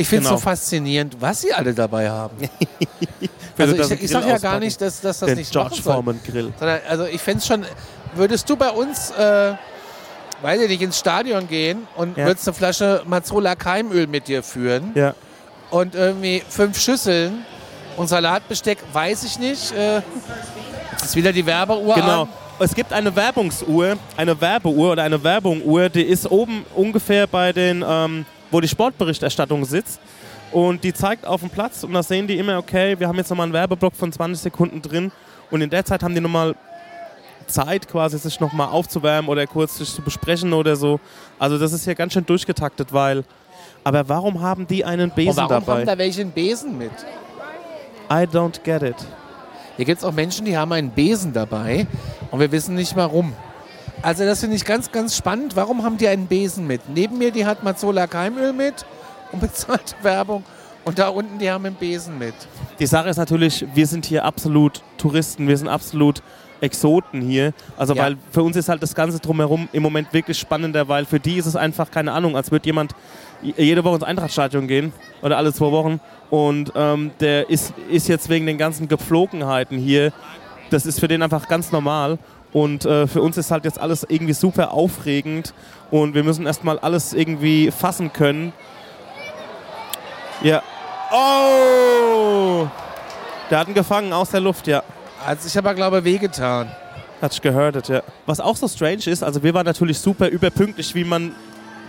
[0.00, 0.38] Ich finde es Genau.
[0.38, 2.36] so faszinierend, was sie alle dabei haben.
[3.56, 4.60] Wenn also sie da ich, so ich Grill sage ja gar auspacken.
[4.64, 5.92] nicht, dass, dass das Den nicht George machen soll.
[5.94, 6.52] Foreman Grill.
[6.56, 7.64] Sondern, also ich fände es schon,
[8.14, 9.54] würdest du bei uns, äh,
[10.42, 12.26] weiß ich nicht, ins Stadion gehen und Ja.
[12.26, 15.14] würdest eine Flasche Mazzola Keimöl mit dir führen Ja.
[15.70, 17.44] und irgendwie fünf Schüsseln
[17.96, 19.72] und Salatbesteck, weiß ich nicht.
[19.72, 20.02] Äh,
[21.08, 22.22] ist wieder die Werbeuhr Genau.
[22.22, 22.28] an.
[22.60, 27.84] Es gibt eine Werbungsuhr, eine Werbeuhr oder eine Werbunguhr, die ist oben ungefähr bei den,
[27.86, 30.00] ähm, wo die Sportberichterstattung sitzt.
[30.50, 33.30] Und die zeigt auf dem Platz und da sehen die immer, okay, wir haben jetzt
[33.30, 35.12] nochmal einen Werbeblock von 20 Sekunden drin.
[35.50, 36.54] Und in der Zeit haben die nochmal
[37.46, 41.00] Zeit, quasi sich nochmal aufzuwärmen oder kurz sich zu besprechen oder so.
[41.38, 43.24] Also das ist hier ganz schön durchgetaktet, weil.
[43.84, 45.72] Aber warum haben die einen Besen warum dabei?
[45.80, 46.90] haben da welche einen Besen mit?
[48.10, 48.96] I don't get it.
[49.78, 51.86] Hier gibt es auch Menschen, die haben einen Besen dabei
[52.30, 53.32] und wir wissen nicht warum.
[54.02, 55.56] Also das finde ich ganz, ganz spannend.
[55.56, 56.82] Warum haben die einen Besen mit?
[56.92, 58.84] Neben mir, die hat Mazzola Keimöl mit
[59.32, 60.44] und bezahlte Werbung.
[60.84, 62.34] Und da unten, die haben einen Besen mit.
[62.80, 66.22] Die Sache ist natürlich, wir sind hier absolut Touristen, wir sind absolut
[66.60, 67.52] Exoten hier.
[67.76, 68.02] Also Ja.
[68.04, 71.36] weil für uns ist halt das Ganze drumherum im Moment wirklich spannender, weil für die
[71.36, 72.92] ist es einfach, keine Ahnung, als würde jemand
[73.56, 78.28] jede Woche ins Eintrachtstadion gehen oder alle zwei Wochen und ähm, der ist, ist jetzt
[78.28, 80.12] wegen den ganzen Gepflogenheiten hier,
[80.70, 82.18] das ist für den einfach ganz normal
[82.52, 85.54] und äh, für uns ist halt jetzt alles irgendwie super aufregend
[85.90, 88.52] und wir müssen erstmal alles irgendwie fassen können.
[90.42, 90.62] Ja.
[91.10, 92.68] Oh!
[93.50, 94.82] Der hat ihn gefangen aus der Luft, ja.
[95.26, 96.70] Also ich habe, glaube ich, wehgetan.
[97.20, 98.02] Hat sich gehörtet, ja.
[98.26, 101.34] Was auch so strange ist, also wir waren natürlich super überpünktlich, wie man,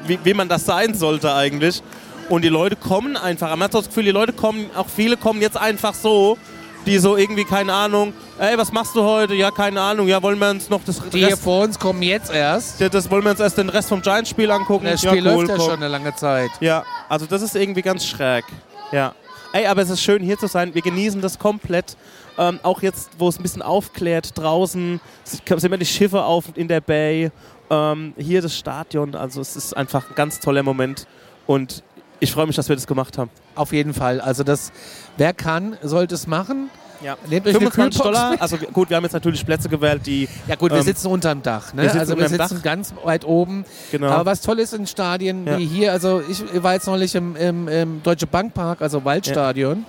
[0.08, 1.84] wie, wie man das sein sollte eigentlich.
[2.30, 3.50] Und die Leute kommen einfach.
[3.50, 6.38] Man hat das Gefühl, die Leute kommen, auch viele kommen jetzt einfach so,
[6.86, 9.34] die so irgendwie, keine Ahnung, ey, was machst du heute?
[9.34, 12.04] Ja, keine Ahnung, ja, wollen wir uns noch das Die hier Rest, vor uns kommen
[12.04, 12.80] jetzt erst.
[12.94, 14.86] das wollen wir uns erst den Rest vom Giants-Spiel angucken?
[14.86, 15.66] Das ja, Spiel cool, läuft ja komm.
[15.66, 16.52] schon eine lange Zeit.
[16.60, 18.46] Ja, also das ist irgendwie ganz schräg.
[18.92, 19.14] Ja.
[19.52, 20.76] Ey, aber es ist schön hier zu sein.
[20.76, 21.98] Wir genießen das komplett.
[22.38, 26.68] Ähm, auch jetzt, wo es ein bisschen aufklärt, draußen sind immer die Schiffe auf in
[26.68, 27.32] der Bay.
[27.72, 29.16] Ähm, hier das Stadion.
[29.16, 31.08] Also es ist einfach ein ganz toller Moment.
[31.48, 31.84] Und
[32.20, 33.30] ich freue mich, dass wir das gemacht haben.
[33.56, 34.20] Auf jeden Fall.
[34.22, 34.72] Also das,
[35.18, 36.70] wer kann, sollte es machen.
[37.02, 37.16] Ja.
[37.30, 38.32] Nehmt euch eine 25 Kühlbox Dollar.
[38.32, 38.42] mit.
[38.42, 41.08] Also wir- gut, wir haben jetzt natürlich Plätze gewählt, die Ja gut, wir Ähm, sitzen
[41.08, 41.74] unterm Dach.
[41.74, 41.84] Ne?
[41.84, 42.62] wir sitzen also wir sitzen Dach.
[42.62, 43.64] ganz weit oben.
[43.90, 44.08] genau.
[44.10, 45.58] Aber was toll ist in Stadien Ja.
[45.58, 49.86] wie hier, also ich war jetzt neulich im, im, im Deutsche Bankpark, also Waldstadion.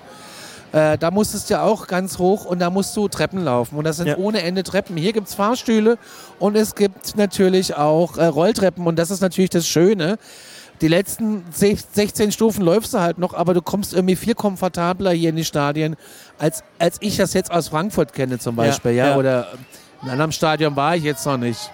[0.72, 3.74] Äh, da musstest du ja auch ganz hoch und da musst du Treppen laufen.
[3.76, 4.16] Und das sind Ja.
[4.16, 4.96] ohne Ende Treppen.
[4.96, 5.98] Hier gibt es Fahrstühle
[6.38, 8.86] und es gibt natürlich auch äh, Rolltreppen.
[8.86, 10.16] Und das ist natürlich das Schöne.
[10.80, 15.10] Die letzten sech- 16 Stufen läufst du halt noch, aber du kommst irgendwie viel komfortabler
[15.12, 15.96] hier in die Stadien,
[16.38, 18.92] als, als ich das jetzt aus Frankfurt kenne zum Beispiel.
[18.92, 19.16] Ja, ja.
[19.16, 19.48] Oder
[20.00, 21.70] in einem anderen Stadion war ich jetzt noch nicht.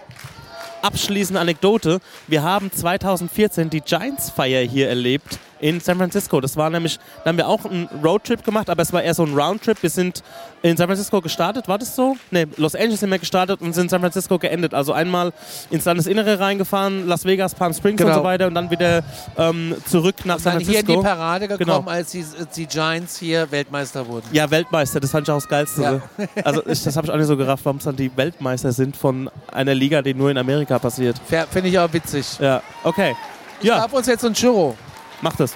[0.83, 2.01] abschließende Anekdote.
[2.27, 6.41] Wir haben 2014 die Giants-Feier hier erlebt in San Francisco.
[6.41, 9.25] Das war nämlich, da haben wir auch einen Roadtrip gemacht, aber es war eher so
[9.25, 9.83] ein Roundtrip.
[9.83, 10.23] Wir sind
[10.63, 12.17] in San Francisco gestartet, war das so?
[12.31, 14.75] Ne, Los Angeles sind wir gestartet und sind in San Francisco geendet.
[14.75, 15.33] Also einmal
[15.71, 18.19] ins Landesinnere reingefahren, Las Vegas, Palm Springs und Genau.
[18.19, 19.03] so weiter und dann wieder
[19.39, 21.03] ähm, zurück nach San Dann hier in die Francisco.
[21.17, 21.91] Parade gekommen, Genau.
[21.91, 22.25] als die,
[22.57, 24.27] die Giants hier Weltmeister wurden.
[24.33, 25.83] Ja, Weltmeister, das fand ich auch das Geilste.
[25.83, 25.93] Ja.
[26.17, 26.25] so.
[26.45, 28.97] Also ich, das habe ich auch nicht so gerafft, warum es dann die Weltmeister sind
[28.97, 31.17] von einer Liga, die nur in Amerika passiert.
[31.51, 32.27] Finde ich auch witzig.
[32.41, 33.15] Ja, okay.
[33.61, 34.77] Ich Ja, darf uns jetzt ein Churro.
[35.23, 35.55] Mach das.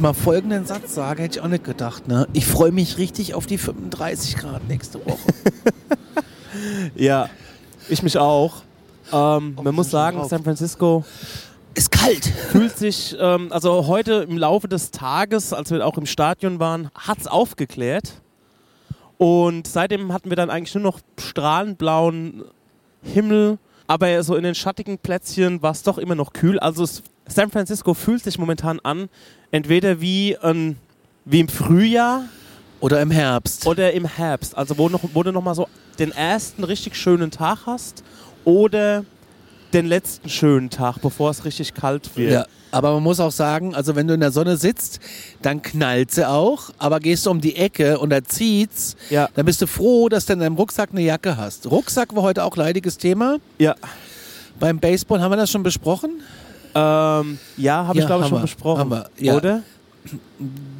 [0.00, 2.08] Ich mal folgenden Satz sage, hätte ich auch nicht gedacht.
[2.08, 2.26] Ne?
[2.32, 5.18] Ich freue mich richtig auf die 35 Grad nächste Woche.
[6.96, 7.30] Ja,
[7.88, 8.62] ich mich auch.
[9.12, 10.28] Ähm, man muss sagen, drauf.
[10.28, 11.04] San Francisco
[11.74, 12.24] Ist kalt.
[12.24, 16.90] fühlt sich, ähm, also heute im Laufe des Tages, als wir auch im Stadion waren,
[16.94, 18.20] hat es aufgeklärt.
[19.16, 22.42] Und seitdem hatten wir dann eigentlich nur noch strahlend blauen
[23.02, 23.58] Himmel.
[23.86, 26.58] Aber so in den schattigen Plätzchen war es doch immer noch kühl.
[26.58, 27.02] Also es,
[27.32, 29.08] San Francisco fühlt sich momentan an,
[29.50, 30.76] entweder wie, ein,
[31.24, 32.24] wie im Frühjahr
[32.80, 33.66] Oder im Herbst.
[33.66, 34.56] oder im Herbst.
[34.56, 38.02] Also wo, noch, wo du nochmal so den ersten richtig schönen Tag hast
[38.44, 39.04] oder
[39.72, 42.32] den letzten schönen Tag, bevor es richtig kalt wird.
[42.32, 42.46] ja.
[42.72, 45.00] Aber man muss auch sagen, also wenn du in der Sonne sitzt,
[45.42, 46.70] dann knallt sie auch.
[46.78, 49.28] Aber gehst du um die Ecke und da zieht's, Ja.
[49.34, 51.68] dann bist du froh, dass du in deinem Rucksack eine Jacke hast.
[51.68, 53.38] Rucksack war heute auch leidiges Thema.
[53.58, 53.74] Ja,
[54.60, 56.20] Beim Baseball haben wir das schon besprochen.
[56.74, 58.80] Ähm, ja habe Ja, ich glaube ich schon wir, besprochen.
[58.80, 59.36] haben wir, ja.
[59.36, 59.62] Oder?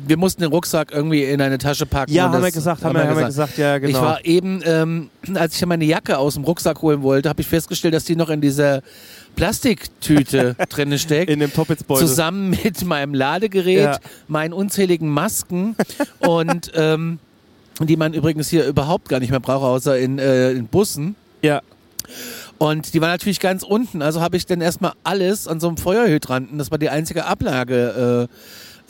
[0.07, 2.11] wir mussten den Rucksack irgendwie in eine Tasche packen.
[2.11, 3.91] Ja, haben wir gesagt, haben wir, haben wir gesagt, ja, genau.
[3.99, 7.47] Ich war eben, ähm, als ich meine Jacke aus dem Rucksack holen wollte, habe ich
[7.47, 8.81] festgestellt, dass die noch in dieser
[9.37, 11.31] Plastiktüte drinne steckt.
[11.31, 12.07] in dem Toppetsbeutel.
[12.07, 13.99] Zusammen mit meinem Ladegerät, Ja.
[14.27, 15.77] meinen unzähligen Masken
[16.21, 17.19] und ähm,
[17.81, 21.15] die man übrigens hier überhaupt gar nicht mehr braucht, außer in, äh, in Bussen.
[21.43, 21.61] Ja.
[22.61, 24.03] Und die war natürlich ganz unten.
[24.03, 28.29] Also habe ich dann erstmal alles an so einem Feuerhydranten, das war die einzige Ablagemöglichkeit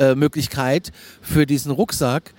[0.00, 0.90] äh, Möglichkeit
[1.22, 2.34] für diesen Rucksack.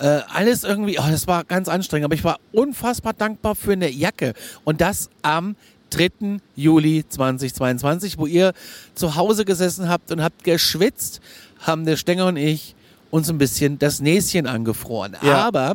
[0.00, 3.88] Äh, alles irgendwie, oh, das war ganz anstrengend, aber ich war unfassbar dankbar für eine
[3.88, 4.34] Jacke.
[4.64, 5.54] Und das am
[5.90, 6.40] 3.
[6.56, 8.52] Juli 2022, wo ihr
[8.96, 11.20] zu Hause gesessen habt und habt geschwitzt,
[11.60, 12.74] haben der Stenger und ich
[13.12, 15.16] uns ein bisschen das Näschen angefroren.
[15.22, 15.46] Ja.
[15.46, 15.74] Aber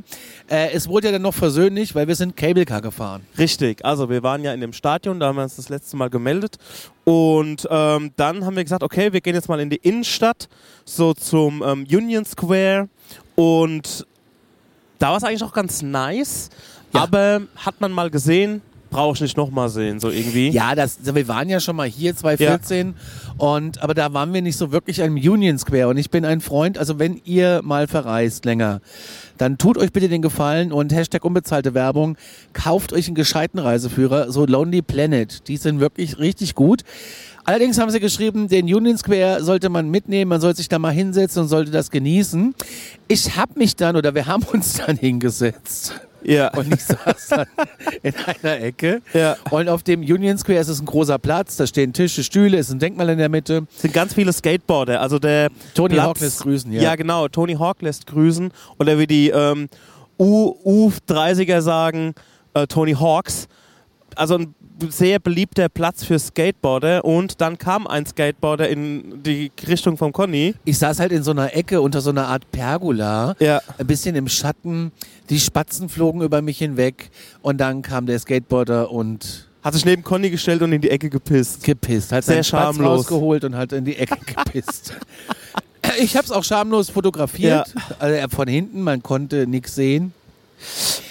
[0.50, 3.22] äh, es wurde ja dann noch versöhnlich, weil wir sind Cable Car gefahren.
[3.38, 6.10] Richtig, also wir waren ja in dem Stadion, da haben wir uns das letzte Mal
[6.10, 6.58] gemeldet
[7.04, 10.50] und ähm, dann haben wir gesagt, okay, wir gehen jetzt mal in die Innenstadt,
[10.84, 12.90] so zum ähm, Union Square
[13.36, 14.08] und
[14.98, 16.50] da war es eigentlich auch ganz nice,
[16.92, 17.04] Ja.
[17.04, 18.64] aber hat man mal gesehen,
[18.98, 20.50] brauche ich nicht nochmal sehen, so irgendwie.
[20.50, 22.96] Ja, das, wir waren ja schon mal hier 2014
[23.38, 26.42] und aber da waren wir nicht so wirklich am Union Square und ich bin ein
[26.42, 28.82] Freund, also wenn ihr mal verreist länger,
[29.38, 32.18] dann tut euch bitte den Gefallen und Hashtag unbezahlte Werbung,
[32.54, 36.82] kauft euch einen gescheiten Reiseführer, so Lonely Planet, die sind wirklich richtig gut.
[37.44, 40.90] Allerdings haben sie geschrieben, den Union Square sollte man mitnehmen, man soll sich da mal
[40.90, 42.56] hinsetzen und sollte das genießen.
[43.08, 45.94] Ich habe mich dann oder wir haben uns dann hingesetzt.
[46.28, 46.50] Ja.
[46.56, 47.48] Und ich saß dann
[48.04, 49.02] in einer Ecke.
[49.14, 49.38] Ja.
[49.50, 51.56] Und auf dem Union Square ist es ein großer Platz.
[51.56, 53.66] Da stehen Tische, Stühle, ist ein Denkmal in der Mitte.
[53.78, 55.02] sind ganz viele Skateboarder.
[55.02, 56.82] Also der Tony Platz, Hawk lässt grüßen, ja.
[56.82, 57.28] Ja, genau.
[57.28, 58.52] Tony Hawk lässt grüßen.
[58.78, 59.70] Oder wie die ähm,
[60.20, 62.14] U- U30er sagen,
[62.54, 63.48] äh, Tony Hawks.
[64.16, 64.56] Also ein
[64.90, 67.04] sehr beliebter Platz für Skateboarder.
[67.06, 70.56] Und dann kam ein Skateboarder in die Richtung von Conny.
[70.66, 73.36] Ich saß halt in so einer Ecke unter so einer Art Pergola.
[73.40, 73.62] Ja.
[73.78, 74.92] Ein bisschen im Schatten.
[75.30, 77.10] Die Spatzen flogen über mich hinweg.
[77.42, 81.10] Und dann kam der Skateboarder und Hat sich neben Conny gestellt und in die Ecke
[81.10, 81.64] gepisst.
[81.64, 82.12] gepisst.
[82.12, 83.00] Hat Sehr schamlos.
[83.00, 84.94] rausgeholt und hat in die Ecke gepisst.
[86.00, 87.74] Ich habe es auch schamlos fotografiert.
[88.00, 90.14] Also von hinten, man konnte nichts sehen.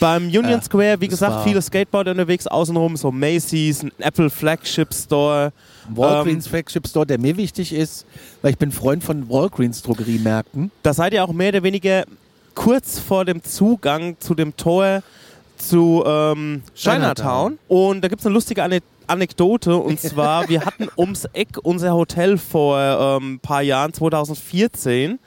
[0.00, 5.52] Beim Union Square, wie gesagt, viele Skateboarder unterwegs außenrum, so Macy's, ein Apple Flagship Store.
[5.88, 8.06] Walgreens Ähm, Flagship Store, der mir wichtig ist,
[8.42, 10.70] weil ich bin Freund von Walgreens Drogeriemärkten.
[10.82, 12.04] Da seid ihr auch mehr oder weniger
[12.54, 15.02] kurz vor dem Zugang zu dem Tor
[15.56, 17.02] zu ähm, Chinatown.
[17.02, 17.58] Chinatown.
[17.68, 19.76] Und da gibt es eine lustige Ane Anekdote.
[19.76, 25.18] Und zwar, wir hatten ums Eck unser Hotel vor ein ähm, paar Jahren, 2014.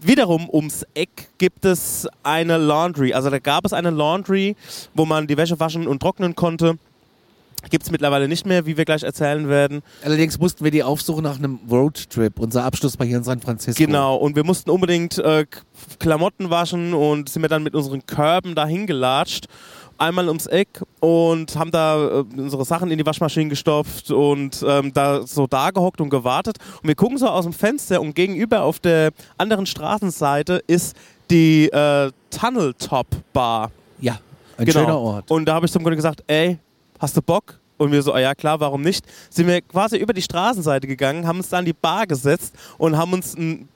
[0.00, 3.12] Wiederum ums Eck gibt es eine Laundry.
[3.14, 4.56] Also da gab es eine Laundry,
[4.94, 6.78] wo man die Wäsche waschen und trocknen konnte.
[7.70, 9.82] Gibt es mittlerweile nicht mehr, wie wir gleich erzählen werden.
[10.04, 12.38] Allerdings mussten wir die aufsuchen nach einem Roadtrip.
[12.38, 13.82] Unser Abschluss war hier in San Francisco.
[13.82, 15.46] Genau, und wir mussten unbedingt äh,
[15.98, 19.46] Klamotten waschen und sind wir dann mit unseren Körben dahin gelatscht.
[19.98, 24.92] Einmal ums Eck und haben da äh, unsere Sachen in die Waschmaschine gestopft und ähm,
[24.92, 26.58] da so da gehockt und gewartet.
[26.82, 30.96] Und wir gucken so aus dem Fenster und gegenüber auf der anderen Straßenseite ist
[31.30, 33.70] die äh, Tunnel Top Bar.
[34.00, 34.18] Ja,
[34.58, 34.80] ein Genau.
[34.80, 35.30] schöner Ort.
[35.30, 36.58] Und da habe ich zum Grunde gesagt, ey,
[36.98, 37.58] hast du Bock?
[37.78, 39.04] Und wir so, ah ja klar, warum nicht?
[39.28, 42.96] Sind wir quasi über die Straßenseite gegangen, haben uns da an die Bar gesetzt und
[42.96, 43.68] haben uns ein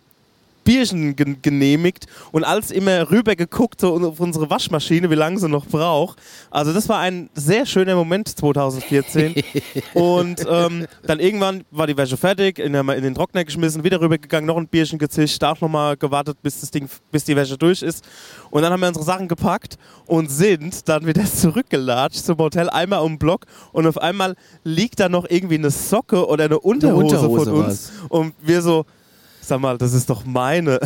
[0.65, 5.49] Bierchen gen genehmigt und alles immer rüber geguckt so auf unsere Waschmaschine, wie lange sie
[5.49, 6.19] noch braucht.
[6.51, 9.35] Also das war ein sehr schöner Moment 2014.
[9.95, 14.01] und ähm, dann irgendwann war die Wäsche fertig, in, der- in den Trockner geschmissen, wieder
[14.01, 17.57] rübergegangen, noch ein Bierchen gezischt, da auch nochmal gewartet, bis das Ding, bis die Wäsche
[17.59, 18.05] durch ist.
[18.51, 23.01] Und dann haben wir unsere Sachen gepackt und sind dann wieder zurückgelatscht zum Hotel, einmal
[23.01, 27.17] um den Block und auf einmal liegt da noch irgendwie eine Socke oder eine Unterhose,
[27.29, 27.93] Unterhose von uns.
[28.09, 28.85] Und wir so,
[29.41, 30.79] sag mal, das ist doch meine.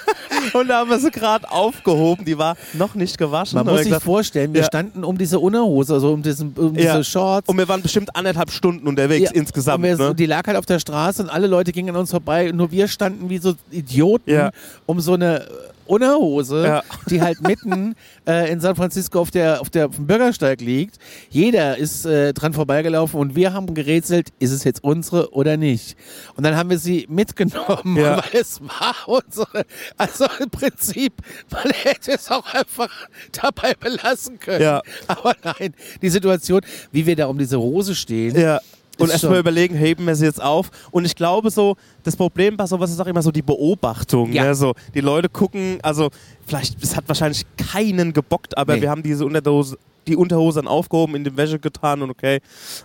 [0.54, 3.56] und da haben wir sie gerade aufgehoben, die war noch nicht gewaschen.
[3.56, 4.66] Man muss sich gesagt, vorstellen, wir Ja.
[4.66, 6.92] standen um diese Unterhose, also um, diesen, um Ja.
[6.94, 7.48] diese Shorts.
[7.48, 9.78] und wir waren bestimmt anderthalb Stunden unterwegs Ja, insgesamt.
[9.84, 10.14] Und wir, ne?
[10.14, 12.50] Die lag halt auf der Straße und alle Leute gingen an uns vorbei.
[12.50, 14.50] Und nur wir standen wie so Idioten Ja.
[14.86, 15.46] um so eine
[15.90, 16.82] Unterhose, Ja.
[17.10, 17.94] die halt mitten
[18.26, 20.98] äh, in San Francisco auf, der, auf, der, auf dem Bürgersteig liegt.
[21.30, 25.96] Jeder ist äh, dran vorbeigelaufen und wir haben gerätselt, ist es jetzt unsere oder nicht.
[26.36, 28.18] Und dann haben wir sie mitgenommen, Ja.
[28.18, 29.64] weil es war unsere.
[29.96, 31.12] Also im Prinzip,
[31.50, 32.90] man hätte es auch einfach
[33.32, 34.62] dabei belassen können.
[34.62, 34.82] Ja.
[35.08, 36.60] Aber nein, die Situation,
[36.92, 38.38] wie wir da um diese Rose stehen.
[38.38, 38.60] Ja.
[39.00, 40.70] Und erstmal überlegen, heben wir sie jetzt auf.
[40.90, 44.32] Und ich glaube so, das Problem bei sowas ist auch immer so die Beobachtung.
[44.32, 44.44] Ja.
[44.44, 44.54] Ne?
[44.54, 46.10] So, die Leute gucken, also
[46.46, 48.82] vielleicht, es hat wahrscheinlich keinen gebockt, aber Nee.
[48.82, 52.40] wir haben diese Unterhose, die Unterhose dann aufgehoben, in die Wäsche getan und okay,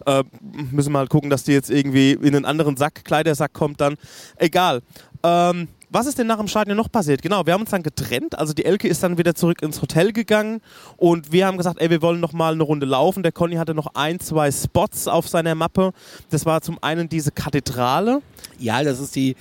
[0.05, 0.23] äh,
[0.71, 3.95] müssen wir halt gucken, dass die jetzt irgendwie in einen anderen Sack, Kleidersack kommt dann.
[4.37, 4.81] Egal.
[5.23, 7.21] Ähm, was ist denn nach dem Stadion noch passiert?
[7.21, 8.37] Genau, wir haben uns dann getrennt.
[8.37, 10.59] Also die Elke ist dann wieder zurück ins Hotel gegangen
[10.97, 13.23] und wir haben gesagt, ey, wir wollen noch mal eine Runde laufen.
[13.23, 15.93] Der Conny hatte noch ein, zwei Spots auf seiner Mappe.
[16.29, 18.21] Das war zum einen diese Kathedrale.
[18.59, 19.37] Ja, das ist die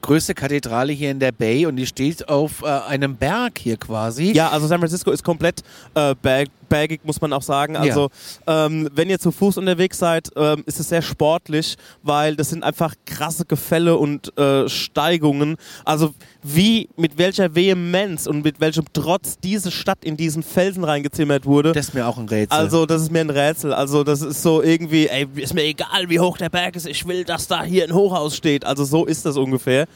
[0.00, 4.32] größte Kathedrale hier in der Bay und die steht auf äh, einem Berg hier quasi.
[4.32, 5.62] Ja, also San Francisco ist komplett
[5.94, 7.76] äh, berg, bergig, muss man auch sagen.
[7.76, 8.10] Also
[8.46, 12.64] ähm, wenn ihr zu Fuß unterwegs seid, ähm, ist es sehr sportlich, weil das sind
[12.64, 15.56] einfach krasse Gefälle und äh, Steigungen.
[15.84, 21.46] Also wie, mit welcher Vehemenz und mit welchem Trotz diese Stadt in diesen Felsen reingezimmert
[21.46, 21.72] wurde.
[21.72, 22.58] Das ist mir auch ein Rätsel.
[22.58, 23.72] Also, das ist mir ein Rätsel.
[23.72, 27.06] Also, das ist so irgendwie, ey, ist mir egal, wie hoch der Berg ist, ich
[27.06, 28.64] will, dass da hier ein Hochhaus steht.
[28.64, 29.86] Also, so ist das ungefähr.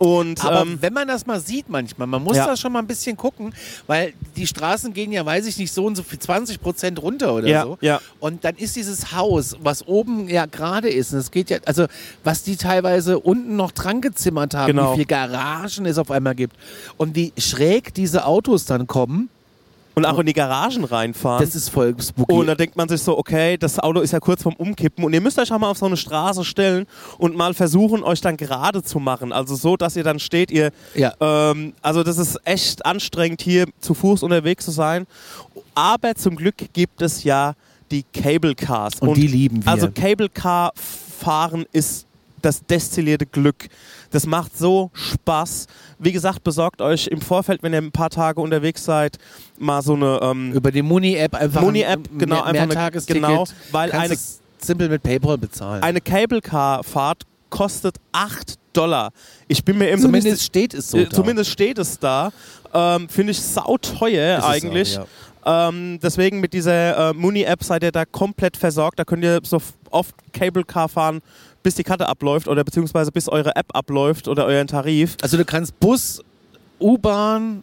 [0.00, 2.46] Und, Aber ähm, wenn man das mal sieht manchmal, man muss Ja.
[2.46, 3.52] da schon mal ein bisschen gucken,
[3.86, 7.34] weil die Straßen gehen ja, weiß ich nicht, so und so viel 20 Prozent runter
[7.34, 7.76] oder Ja, so.
[7.82, 8.00] ja.
[8.18, 11.84] Und dann ist dieses Haus, was oben ja gerade ist, und es geht ja, also
[12.24, 14.92] was die teilweise unten noch dran gezimmert haben, Genau.
[14.92, 16.56] wie viele Garagen es auf einmal gibt
[16.96, 19.28] und wie schräg diese Autos dann kommen,
[20.04, 21.44] und auch in die Garagen reinfahren.
[21.44, 22.32] das ist voll spooky.
[22.32, 25.12] Und da denkt man sich so, okay, das Auto ist ja kurz vorm Umkippen und
[25.12, 26.86] ihr müsst euch auch mal auf so eine Straße stellen
[27.18, 29.32] und mal versuchen, euch dann gerade zu machen.
[29.32, 31.12] Also so, dass ihr dann steht, ihr, Ja.
[31.20, 35.06] ähm, also das ist echt anstrengend, hier zu Fuß unterwegs zu sein.
[35.74, 37.54] Aber zum Glück gibt es ja
[37.90, 38.94] die Cable Cars.
[39.00, 39.70] Und die lieben wir.
[39.70, 42.06] Also Cable Car fahren ist
[42.42, 43.68] das destillierte Glück.
[44.10, 45.66] Das macht so Spaß.
[45.98, 49.18] Wie gesagt, besorgt euch im Vorfeld, wenn ihr ein paar Tage unterwegs seid,
[49.58, 53.22] mal so eine ähm, Über die Muni-App einfach Muni-App, ein genau, Mehr einfach eine- Mehrtagesticket,
[53.22, 54.16] genau, weil eine-
[54.58, 55.82] simpel mit PayPal bezahlen.
[55.82, 59.10] Eine Cable Car Fahrt kostet 8 Dollar.
[59.48, 62.30] Ich bin mir immer Zumindest nicht, steht es so äh, zumindest steht es da.
[62.72, 64.98] Ähm, Finde ich sauteuer Ist eigentlich.
[64.98, 65.06] auch,
[65.44, 68.98] ähm, deswegen mit dieser äh, Muni-App seid ihr da komplett versorgt.
[68.98, 71.20] Da könnt ihr so oft Cable Car fahren,
[71.62, 75.16] bis die Karte abläuft oder beziehungsweise bis eure App abläuft oder euren Tarif.
[75.22, 76.22] Also du kannst Bus,
[76.80, 77.62] U-Bahn,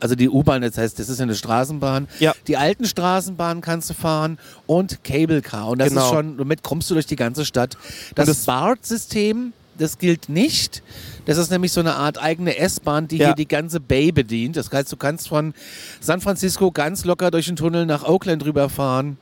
[0.00, 2.06] also die U-Bahn, das heißt, das ist ja eine Straßenbahn.
[2.20, 2.32] Ja.
[2.46, 5.68] Die alten Straßenbahnen kannst du fahren und Cable Car.
[5.68, 6.04] Und das Genau.
[6.04, 7.76] ist schon, damit kommst du durch die ganze Stadt.
[8.14, 10.82] Das, das- BART-System, das gilt nicht.
[11.26, 13.26] Das ist nämlich so eine Art eigene S-Bahn, die Ja.
[13.28, 14.56] hier die ganze Bay bedient.
[14.56, 15.52] Das heißt, du kannst von
[16.00, 19.16] San Francisco ganz locker durch den Tunnel nach Oakland rüberfahren.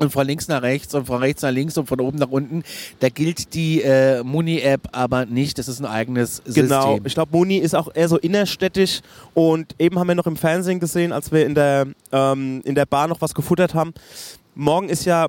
[0.00, 2.64] Und von links nach rechts und von rechts nach links und von oben nach unten.
[2.98, 5.56] Da gilt die äh, Muni-App aber nicht.
[5.58, 7.06] Das ist ein eigenes Genau, System.
[7.06, 9.02] ich glaube, Muni ist auch eher so innerstädtisch
[9.34, 12.86] und eben haben wir noch im Fernsehen gesehen, als wir in der, ähm, in der
[12.86, 13.94] Bar noch was gefuttert haben.
[14.56, 15.28] Morgen ist ja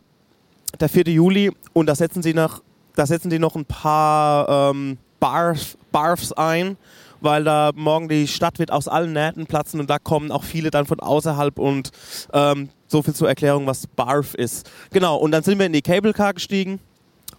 [0.80, 1.10] der 4.
[1.10, 2.64] Juli und da setzen sie noch,
[2.96, 6.76] da setzen die noch ein paar ähm, Barf, Barfs ein,
[7.22, 10.72] weil da morgen die Stadt wird aus allen Nähten platzen und da kommen auch viele
[10.72, 11.92] dann von außerhalb und
[12.34, 14.70] ähm, so viel zur Erklärung, was Barf ist.
[14.92, 16.80] Genau, und dann sind wir in die Cable Car gestiegen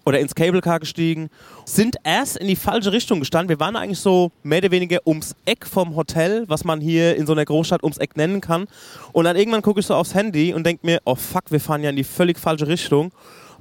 [0.06, 1.28] oder ins Cable Car gestiegen,
[1.64, 3.48] sind erst in die falsche Richtung gestanden.
[3.48, 7.26] Wir waren eigentlich so mehr oder weniger ums Eck vom Hotel, was man hier in
[7.26, 8.66] so einer Großstadt ums Eck nennen kann.
[9.12, 11.82] Und dann irgendwann gucke ich so aufs Handy und denke mir, oh fuck, wir fahren
[11.82, 13.10] ja in die völlig falsche Richtung.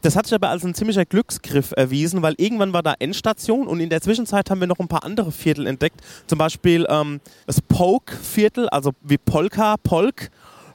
[0.01, 3.79] Das hat sich aber als ein ziemlicher Glücksgriff erwiesen, weil irgendwann war da Endstation und
[3.79, 6.01] in der Zwischenzeit haben wir noch ein paar andere Viertel entdeckt.
[6.27, 10.29] Zum Beispiel ähm, das Polk-Viertel, also wie Polka, Polk.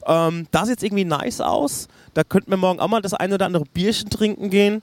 [0.06, 1.88] Ähm, da sieht es irgendwie nice aus.
[2.14, 4.82] Da könnten wir morgen auch mal das eine oder andere Bierchen trinken gehen.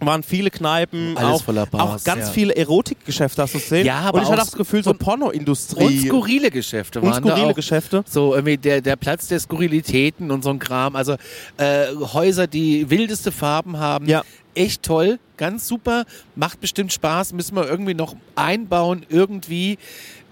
[0.00, 2.32] Waren viele Kneipen, Alles auch, voller Bars, auch ganz ja.
[2.32, 3.86] viele Erotikgeschäfte, hast du gesehen?
[3.86, 5.84] Ja, aber Und ich hatte auch das Gefühl, so Pornoindustrie.
[5.84, 7.54] Und skurrile Geschäfte Und waren da skurrile.
[7.54, 8.02] Geschäfte.
[8.08, 10.96] So irgendwie der, der Platz der Skurrilitäten und so ein Kram.
[10.96, 11.16] Also
[11.58, 14.06] äh, Häuser, die wildeste Farben haben.
[14.06, 14.22] Ja.
[14.54, 19.78] Echt toll, ganz super, macht bestimmt Spaß, müssen wir irgendwie noch einbauen, irgendwie.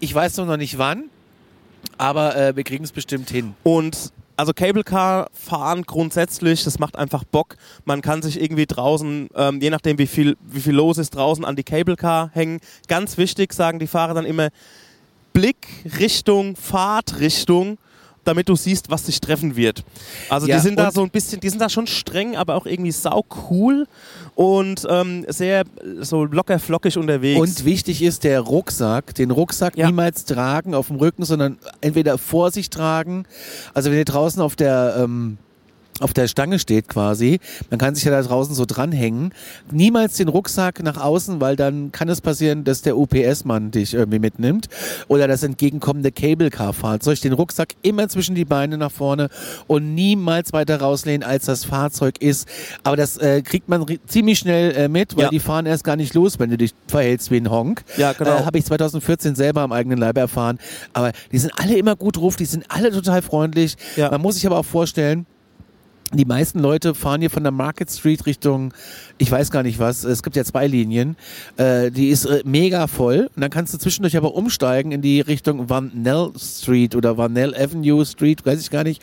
[0.00, 1.04] Ich weiß noch nicht wann,
[1.98, 3.54] aber äh, wir kriegen es bestimmt hin.
[3.62, 7.56] Und also Cable Car fahren grundsätzlich, das macht einfach Bock.
[7.84, 11.44] Man kann sich irgendwie draußen, ähm, je nachdem wie viel, wie viel los ist, draußen
[11.44, 12.60] an die Cable Car hängen.
[12.86, 14.50] Ganz wichtig, sagen die Fahrer dann immer,
[15.32, 15.66] Blick,
[15.98, 17.78] Richtung, Fahrtrichtung,
[18.28, 19.82] damit du siehst, was dich treffen wird.
[20.28, 22.66] Also Ja, die sind da so ein bisschen, die sind da schon streng, aber auch
[22.66, 23.86] irgendwie sau cool
[24.34, 25.64] und ähm, sehr
[26.00, 27.40] so locker flockig unterwegs.
[27.40, 29.14] Und wichtig ist der Rucksack.
[29.14, 29.86] Den Rucksack Ja.
[29.86, 33.24] niemals tragen auf dem Rücken, sondern entweder vor sich tragen.
[33.74, 35.38] Also wenn ihr draußen auf der ähm,
[36.00, 37.40] auf der Stange steht quasi,
[37.70, 39.32] man kann sich ja da draußen so dranhängen.
[39.70, 44.18] Niemals den Rucksack nach außen, weil dann kann es passieren, dass der UPS-Mann dich irgendwie
[44.18, 44.68] mitnimmt
[45.08, 47.20] oder das entgegenkommende Cable-Car-Fahrzeug.
[47.20, 49.28] Den Rucksack immer zwischen die Beine nach vorne
[49.66, 52.48] und niemals weiter rauslehnen, als das Fahrzeug ist.
[52.84, 55.30] Aber das äh, kriegt man ziemlich schnell äh, mit, weil Ja.
[55.30, 57.84] die fahren erst gar nicht los, wenn du dich verhältst wie ein Honk.
[57.96, 58.38] Ja, genau.
[58.38, 60.58] Äh, Habe ich 2014 selber am eigenen Leib erfahren.
[60.92, 63.76] Aber die sind alle immer gut drauf, die sind alle total freundlich.
[63.96, 64.10] Ja.
[64.10, 65.26] Man muss sich aber auch vorstellen,
[66.12, 68.72] die meisten Leute fahren hier von der Market Street Richtung,
[69.18, 71.16] ich weiß gar nicht was, es gibt ja zwei Linien,
[71.56, 75.20] äh, die ist äh, mega voll und dann kannst du zwischendurch aber umsteigen in die
[75.20, 79.02] Richtung Van Nell Street oder Van Nell Avenue Street, weiß ich gar nicht,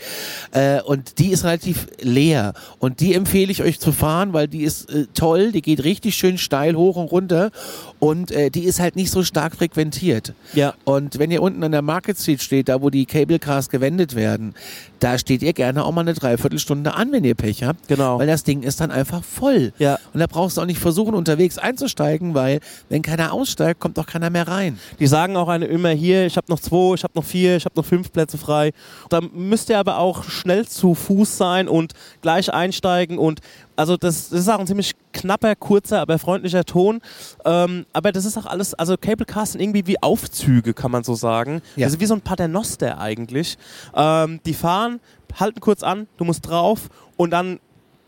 [0.51, 4.63] äh, und die ist relativ leer und die empfehle ich euch zu fahren, weil die
[4.63, 7.51] ist äh, toll, die geht richtig schön steil hoch und runter
[7.99, 10.33] und äh, die ist halt nicht so stark frequentiert.
[10.53, 10.73] Ja.
[10.83, 14.15] Und wenn ihr unten an der Market Street steht, da wo die Cable Cars gewendet
[14.15, 14.53] werden,
[14.99, 17.87] da steht ihr gerne auch mal eine Dreiviertelstunde an, wenn ihr Pech habt.
[17.87, 18.19] Genau.
[18.19, 19.73] Weil das Ding ist dann einfach voll.
[19.77, 19.99] Ja.
[20.13, 24.07] Und da brauchst du auch nicht versuchen, unterwegs einzusteigen, weil wenn keiner aussteigt, kommt auch
[24.07, 24.79] keiner mehr rein.
[24.99, 27.65] Die sagen auch eine immer hier, ich habe noch zwei, ich habe noch vier, ich
[27.65, 28.71] habe noch fünf Plätze frei.
[29.09, 33.41] Da müsst ihr aber auch schnell zu Fuß sein und gleich einsteigen und
[33.75, 37.01] also das, das ist auch ein ziemlich knapper, kurzer, aber freundlicher Ton.
[37.43, 41.03] Ähm, aber das ist auch alles, also Cable Cars sind irgendwie wie Aufzüge, kann man
[41.03, 41.61] so sagen.
[41.75, 41.87] Ja.
[41.87, 43.57] Also wie so ein Paternoster eigentlich.
[43.93, 44.99] Ähm, die fahren,
[45.39, 47.59] halten kurz an, du musst drauf und dann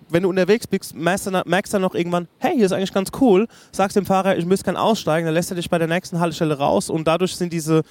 [0.09, 2.93] wenn du unterwegs bist, merkst du, merkst du dann noch irgendwann, hey, hier ist eigentlich
[2.93, 5.87] ganz cool, sagst dem Fahrer, ich müsste gern aussteigen, dann lässt er dich bei der
[5.87, 7.83] nächsten Haltestelle raus und dadurch sind diese,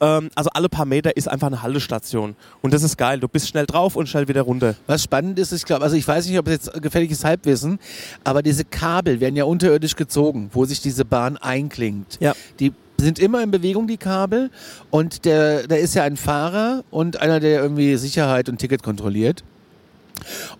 [0.00, 2.36] ähm, also alle paar Meter ist einfach eine Haltestation.
[2.62, 4.74] Und das ist geil, du bist schnell drauf und schnell wieder runter.
[4.86, 7.78] Was spannend ist, ich glaube, also ich weiß nicht, ob es jetzt gefährliches Halbwissen,
[8.24, 12.18] aber diese Kabel werden ja unterirdisch gezogen, wo sich diese Bahn einklingt.
[12.20, 12.34] Ja.
[12.58, 14.50] Die sind immer in Bewegung, die Kabel.
[14.90, 19.42] Und der, da ist ja ein Fahrer und einer, der irgendwie Sicherheit und Ticket kontrolliert.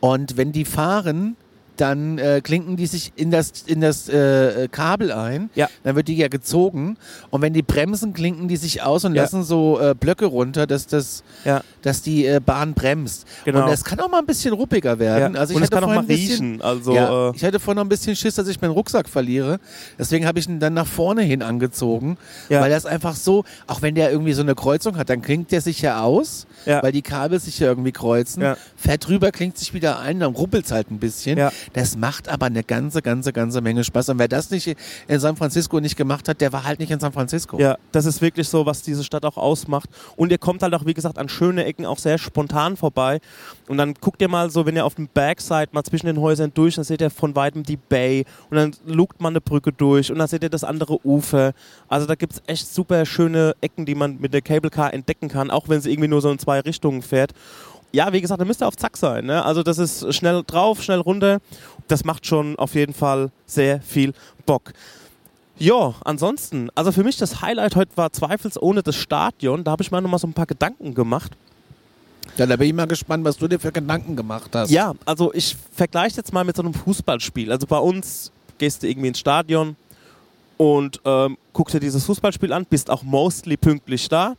[0.01, 1.37] Und wenn die fahren,
[1.81, 5.51] dann äh, klinken die sich in das, in das äh, Kabel ein.
[5.55, 5.69] Ja.
[5.83, 6.97] Dann wird die ja gezogen.
[7.31, 9.23] Und wenn die bremsen, klinken die sich aus und Ja.
[9.23, 11.63] lassen so äh, Blöcke runter, dass, das, Ja.
[11.83, 13.27] dass die äh, Bahn bremst.
[13.45, 13.63] Genau.
[13.63, 15.35] Und das kann auch mal ein bisschen ruppiger werden.
[15.35, 15.41] Ja.
[15.41, 16.63] Also ich und es hatte kann auch mal ein bisschen, riechen.
[16.63, 19.59] Also, äh, ich hatte vorhin noch ein bisschen Schiss, dass ich meinen Rucksack verliere.
[19.99, 22.17] Deswegen habe ich ihn dann nach vorne hin angezogen.
[22.49, 22.61] Ja.
[22.61, 25.61] Weil das einfach so, auch wenn der irgendwie so eine Kreuzung hat, dann klingt der
[25.61, 28.45] sich ja aus, weil die Kabel sich ja irgendwie kreuzen.
[28.77, 31.39] Fährt rüber, klingt sich wieder ein, dann ruppelt es halt ein bisschen.
[31.73, 34.11] Das macht aber eine ganze, ganze, ganze Menge Spaß.
[34.11, 34.77] Und wer das nicht
[35.09, 37.59] in San Francisco nicht gemacht hat, der war halt nicht in San Francisco.
[37.59, 39.89] Ja, das ist wirklich so, was diese Stadt auch ausmacht.
[40.17, 43.21] Und ihr kommt halt auch, wie gesagt, an schöne Ecken auch sehr spontan vorbei.
[43.69, 46.53] Und dann guckt ihr mal so, wenn ihr auf dem Backside mal zwischen den Häusern
[46.55, 50.11] durch, dann seht ihr von weitem die Bay und dann lugt man eine Brücke durch
[50.11, 51.53] und dann seht ihr das andere Ufer.
[51.89, 55.29] Also da gibt es echt super schöne Ecken, die man mit der Cable Car entdecken
[55.29, 57.33] kann, auch wenn sie irgendwie nur so in zwei Richtungen fährt.
[57.93, 59.27] Ja, wie gesagt, da müsst ihr auf Zack sein.
[59.27, 59.45] Ne?
[59.45, 61.41] Also das ist schnell drauf, schnell runter.
[61.89, 64.15] Das macht schon auf jeden Fall sehr viel
[64.47, 64.73] Bock.
[65.59, 69.65] Ja, ansonsten, also für mich das Highlight heute war zweifelsohne das Stadion.
[69.65, 71.33] Da habe ich mir nochmal so ein paar Gedanken gemacht.
[72.37, 74.71] Ja, da bin ich mal gespannt, was du dir für Gedanken gemacht hast.
[74.71, 77.53] Ja, also ich vergleiche jetzt mal mit so einem Fußballspiel.
[77.53, 79.77] Also bei uns gehst du irgendwie ins Stadion
[80.57, 84.37] und ähm, guckst dir dieses Fußballspiel an, bist auch mostly pünktlich da.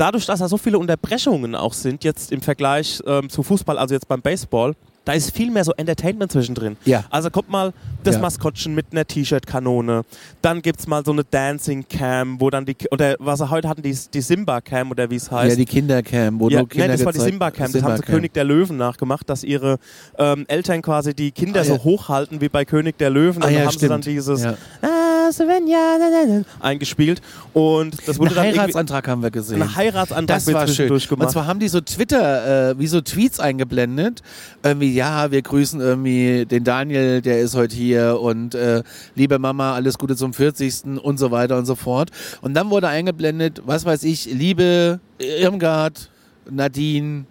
[0.00, 3.94] Dadurch, dass da so viele Unterbrechungen auch sind, jetzt im Vergleich ähm, zu Fußball, also
[3.94, 4.74] jetzt beim Baseball,
[5.04, 6.76] da ist viel mehr so Entertainment zwischendrin.
[6.86, 7.04] Ja.
[7.10, 7.72] Also kommt mal
[8.04, 8.20] das Ja.
[8.22, 10.02] Maskottchen mit einer T-Shirt-Kanone.
[10.40, 13.82] Dann gibt es mal so eine Dancing-Cam, wo dann die, oder was sie heute hatten,
[13.82, 15.50] die, die Simba-Cam oder wie es heißt.
[15.50, 17.72] Ja, die Kindercam, wo Ja, Kinder nee, das war die gezeigt- Simba-Camp.
[17.72, 18.14] Das haben sie Simba-Cam.
[18.14, 19.78] König der Löwen nachgemacht, dass ihre
[20.18, 21.84] ähm, Eltern quasi die Kinder Ah, so ja.
[21.84, 23.42] hochhalten wie bei König der Löwen.
[23.42, 24.16] Ah, Und dann ja, haben sie dann stimmt.
[24.16, 24.54] dieses Ja.
[24.82, 24.86] ah,
[25.32, 26.24] Svenja, na, na,
[26.60, 27.20] na, eingespielt.
[27.52, 29.62] Und das wurde Einen dann Heiratsantrag haben wir gesehen.
[29.62, 30.74] ein Heiratsantrag Das war schön.
[30.74, 31.32] zwischendurch Und gemacht.
[31.32, 34.22] zwar haben die so Twitter, äh, wie so Tweets eingeblendet.
[34.62, 38.82] Irgendwie, ja, wir grüßen irgendwie den Daniel, der ist heute hier und äh,
[39.14, 41.00] liebe Mama, alles Gute zum 40.
[41.02, 42.10] und so weiter und so fort.
[42.42, 46.10] Und dann wurde eingeblendet, was weiß ich, liebe Irmgard,
[46.50, 47.24] Nadine,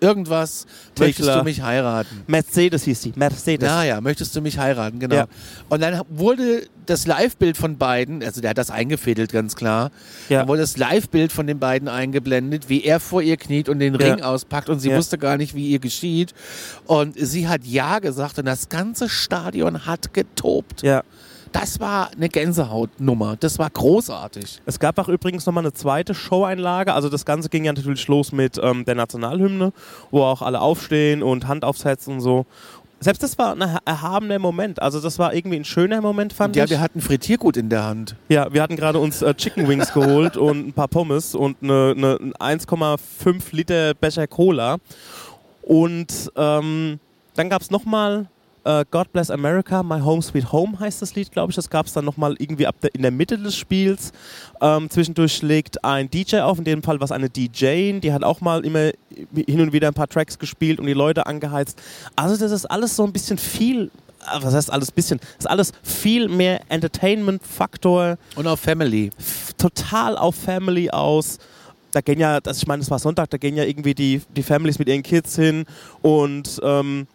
[0.00, 0.66] irgendwas,
[0.98, 1.38] möchtest Thekla.
[1.38, 2.22] du mich heiraten?
[2.26, 3.12] Mercedes hieß die.
[3.16, 3.68] Mercedes.
[3.68, 5.14] Ja, ja, möchtest du mich heiraten, genau.
[5.14, 5.26] Ja.
[5.68, 9.90] Und dann wurde das Live-Bild von beiden, also der hat das eingefädelt, ganz klar,
[10.28, 10.40] Ja.
[10.40, 13.94] dann wurde das Live-Bild von den beiden eingeblendet, wie er vor ihr kniet und den
[13.94, 14.00] Ja.
[14.14, 14.96] Ring auspackt und sie Ja.
[14.96, 16.34] wusste gar nicht, wie ihr geschieht.
[16.86, 20.82] Und sie hat Ja gesagt und das ganze Stadion hat getobt.
[20.82, 21.02] Ja.
[21.52, 23.36] Das war eine Gänsehautnummer.
[23.38, 24.62] Das war großartig.
[24.66, 26.94] Es gab auch übrigens nochmal eine zweite Show-Einlage.
[26.94, 29.72] Also das Ganze ging ja natürlich los mit ähm, der Nationalhymne,
[30.10, 32.46] wo auch alle aufstehen und Hand aufs Herz und so.
[33.02, 34.80] Selbst das war ein erha- erhabener Moment.
[34.80, 36.70] Also das war irgendwie ein schöner Moment, fand Ja, ich.
[36.70, 38.14] wir hatten Frittiergut in der Hand.
[38.28, 41.94] Ja, wir hatten gerade uns äh, Chicken Wings geholt und ein paar Pommes und eine,
[41.96, 44.76] eine ein 1,5 Liter Becher Cola.
[45.62, 47.00] Und ähm,
[47.34, 48.28] dann gab es nochmal
[48.64, 51.56] äh, God Bless America, My Home Sweet Home heißt das Lied, glaube ich.
[51.56, 54.12] Das gab es dann nochmal irgendwie ab der, in der Mitte des Spiels.
[54.60, 58.40] Ähm, zwischendurch legt ein DJ auf, in dem Fall was eine DJ, die hat auch
[58.40, 58.90] mal immer
[59.34, 61.80] hin und wieder ein paar Tracks gespielt und die Leute angeheizt.
[62.16, 63.90] Also das ist alles so ein bisschen viel,
[64.26, 69.10] äh, was heißt alles bisschen, das ist alles viel mehr Entertainment-Faktor Und auch Family.
[69.56, 71.38] total auf Family aus.
[71.92, 74.42] da gehen ja, das, ich meine, es war Sonntag, da gehen ja irgendwie die, die
[74.42, 75.64] Families mit ihren Kids hin
[76.02, 77.06] und ähm,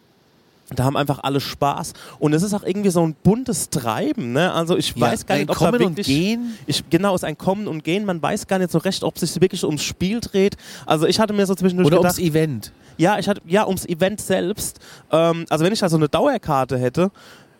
[0.74, 1.92] da haben einfach alle Spaß.
[2.18, 4.32] Und es ist auch irgendwie so ein buntes Treiben.
[4.32, 4.52] Ne?
[4.52, 6.06] Also ich Ja, weiß gar ein nicht, ob da Kommen und wirklich...
[6.06, 6.56] Gehen.
[6.66, 8.04] Ich, genau, es ist ein Kommen und Gehen.
[8.04, 10.56] Man weiß gar nicht so recht, ob es sich wirklich ums Spiel dreht.
[10.84, 12.18] Also ich hatte mir so zwischendurch Oder gedacht...
[12.18, 12.72] ums Event.
[12.98, 14.80] Ja, ich hatte, ja, ums Event selbst.
[15.12, 17.10] Ähm, also wenn ich da so eine Dauerkarte hätte,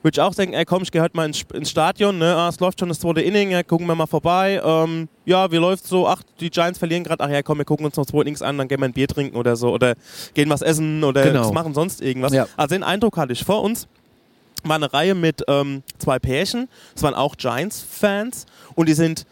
[0.07, 2.37] würde ich auch denken, ey komm, ich gehe heute mal ins, ins Stadion, ne?
[2.37, 4.63] ah, es läuft schon das zweite Inning, ja, gucken wir mal vorbei.
[4.65, 6.07] Ähm, ja, wie läuft's so?
[6.07, 8.57] Ach, die Giants verlieren gerade, ach ja, komm, wir gucken uns noch zwei Innings an,
[8.57, 9.73] dann gehen wir ein Bier trinken oder so.
[9.73, 9.95] Oder
[10.35, 11.53] gehen was essen oder Genau.
[11.53, 12.33] machen sonst irgendwas.
[12.33, 12.47] Ja.
[12.57, 13.89] Also den Eindruck hatte ich vor uns.
[14.63, 18.47] War eine Reihe mit ähm, zwei Pärchen, das waren auch Giants-Fans
[18.77, 19.27] und die sind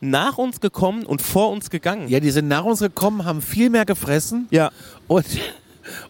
[0.00, 2.08] nach uns gekommen und vor uns gegangen.
[2.08, 4.70] Ja, die sind nach uns gekommen, haben viel mehr gefressen ja.
[5.06, 5.26] und,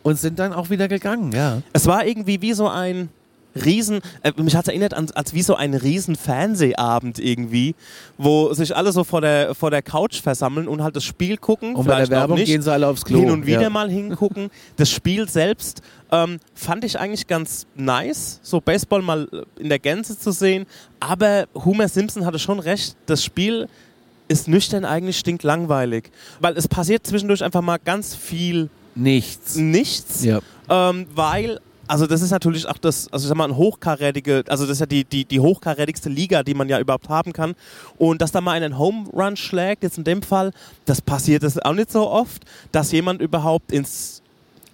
[0.05, 1.63] und sind dann auch wieder gegangen, ja.
[1.73, 3.09] Es war irgendwie wie so ein
[3.55, 7.75] Riesen, äh, mich hat es erinnert an, als wie so ein riesen Fernsehabend irgendwie,
[8.19, 11.75] wo sich alle so vor der, vor der Couch versammeln und halt das Spiel gucken.
[11.77, 13.21] Und bei der Werbung nicht, gehen sie alle aufs Klo.
[13.21, 13.71] hin und wieder ja.
[13.71, 14.51] mal hingucken.
[14.77, 19.29] Das Spiel selbst ähm, fand ich eigentlich ganz nice, so Baseball mal
[19.59, 20.67] in der Gänze zu sehen.
[21.01, 23.69] Aber Homer Simpson hatte schon recht, das Spiel
[24.29, 26.11] ist nüchtern eigentlich stinklangweilig.
[26.41, 29.57] Weil es passiert zwischendurch einfach mal ganz viel Nichts.
[29.57, 30.41] nichts Ja.
[30.69, 34.65] ähm, weil also das ist natürlich auch das, also ich sag mal, ein hochkarätige, also
[34.65, 37.55] das ist ja die, die, die hochkarätigste Liga, die man ja überhaupt haben kann.
[37.99, 40.53] Und dass da mal einen Home Run schlägt, jetzt in dem Fall,
[40.85, 42.45] das passiert das auch nicht so oft.
[42.73, 44.23] Dass jemand überhaupt ins,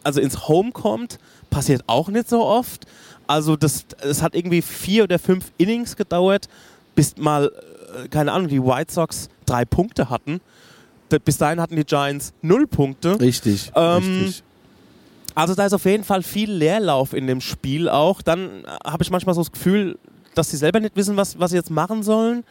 [0.02, 1.18] also ins Home kommt,
[1.50, 2.86] passiert auch nicht so oft.
[3.26, 6.48] Also das, es hat irgendwie vier oder fünf Innings gedauert,
[6.94, 7.52] bis mal,
[8.04, 10.40] äh, keine Ahnung, die White Sox drei Punkte hatten.
[11.24, 13.18] Bis dahin hatten die Giants null Punkte.
[13.18, 13.72] Richtig.
[13.74, 14.44] Ähm, richtig.
[15.40, 18.22] Also da ist auf jeden Fall viel Leerlauf in dem Spiel auch.
[18.22, 19.98] Dann äh, habe ich manchmal so das Gefühl,
[20.34, 22.44] dass sie selber nicht wissen, was, was sie jetzt machen sollen,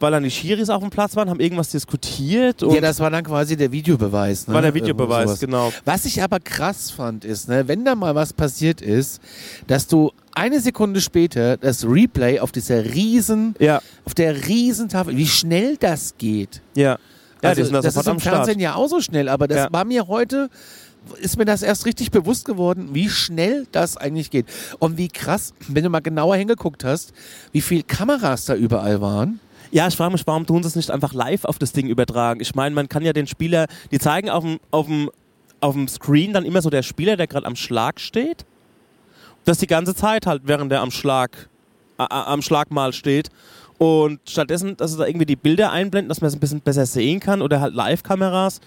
[0.00, 2.62] weil dann die Schiris auf dem Platz waren, haben irgendwas diskutiert.
[2.62, 4.46] Und Ja, das war dann quasi der Videobeweis.
[4.48, 4.54] Ne?
[4.54, 5.40] war der Videobeweis, sowas.
[5.40, 5.72] genau.
[5.84, 9.22] Was ich aber krass fand, ist, ne, wenn da mal was passiert ist,
[9.66, 15.16] dass du eine Sekunde später das Replay auf dieser riesen, Ja, auf der riesen Tafel,
[15.16, 16.60] wie schnell das geht.
[16.74, 16.98] ja.
[17.42, 18.34] Ja, also, das sofort ist am im Start.
[18.36, 19.68] Fernsehen ja auch so schnell, aber das Ja.
[19.70, 20.48] war mir heute,
[21.20, 24.46] ist mir das erst richtig bewusst geworden, wie schnell das eigentlich geht.
[24.78, 27.12] Und wie krass, wenn du mal genauer hingeguckt hast,
[27.52, 29.40] wie viele Kameras da überall waren.
[29.70, 32.40] Ja, ich frage mich, warum tun sie es nicht einfach live auf das Ding übertragen?
[32.40, 35.10] Ich meine, man kann ja den Spieler, die zeigen auf dem, auf dem,
[35.60, 38.44] auf dem Screen dann immer so der Spieler, der gerade am Schlag steht.
[39.44, 41.48] Das die ganze Zeit halt, während der am Schlag,
[41.98, 43.30] a- am Schlagmal steht.
[43.78, 46.86] Und stattdessen, dass sie da irgendwie die Bilder einblenden, dass man es ein bisschen besser
[46.86, 48.60] sehen kann oder halt Live-Kameras,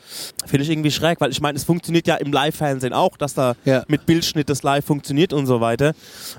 [0.46, 3.56] finde ich irgendwie schräg, weil ich meine, es funktioniert ja im Live-Fernsehen auch, dass da
[3.66, 3.84] Ja.
[3.88, 5.94] mit Bildschnitt das live funktioniert und so weiter.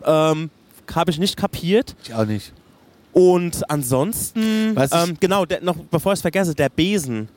[0.05, 0.51] Ähm,
[0.95, 1.97] Habe ich nicht kapiert.
[2.05, 2.53] Ich auch nicht.
[3.13, 7.29] Und ansonsten, Was ähm, genau, der, noch bevor ich es vergesse, der Besen.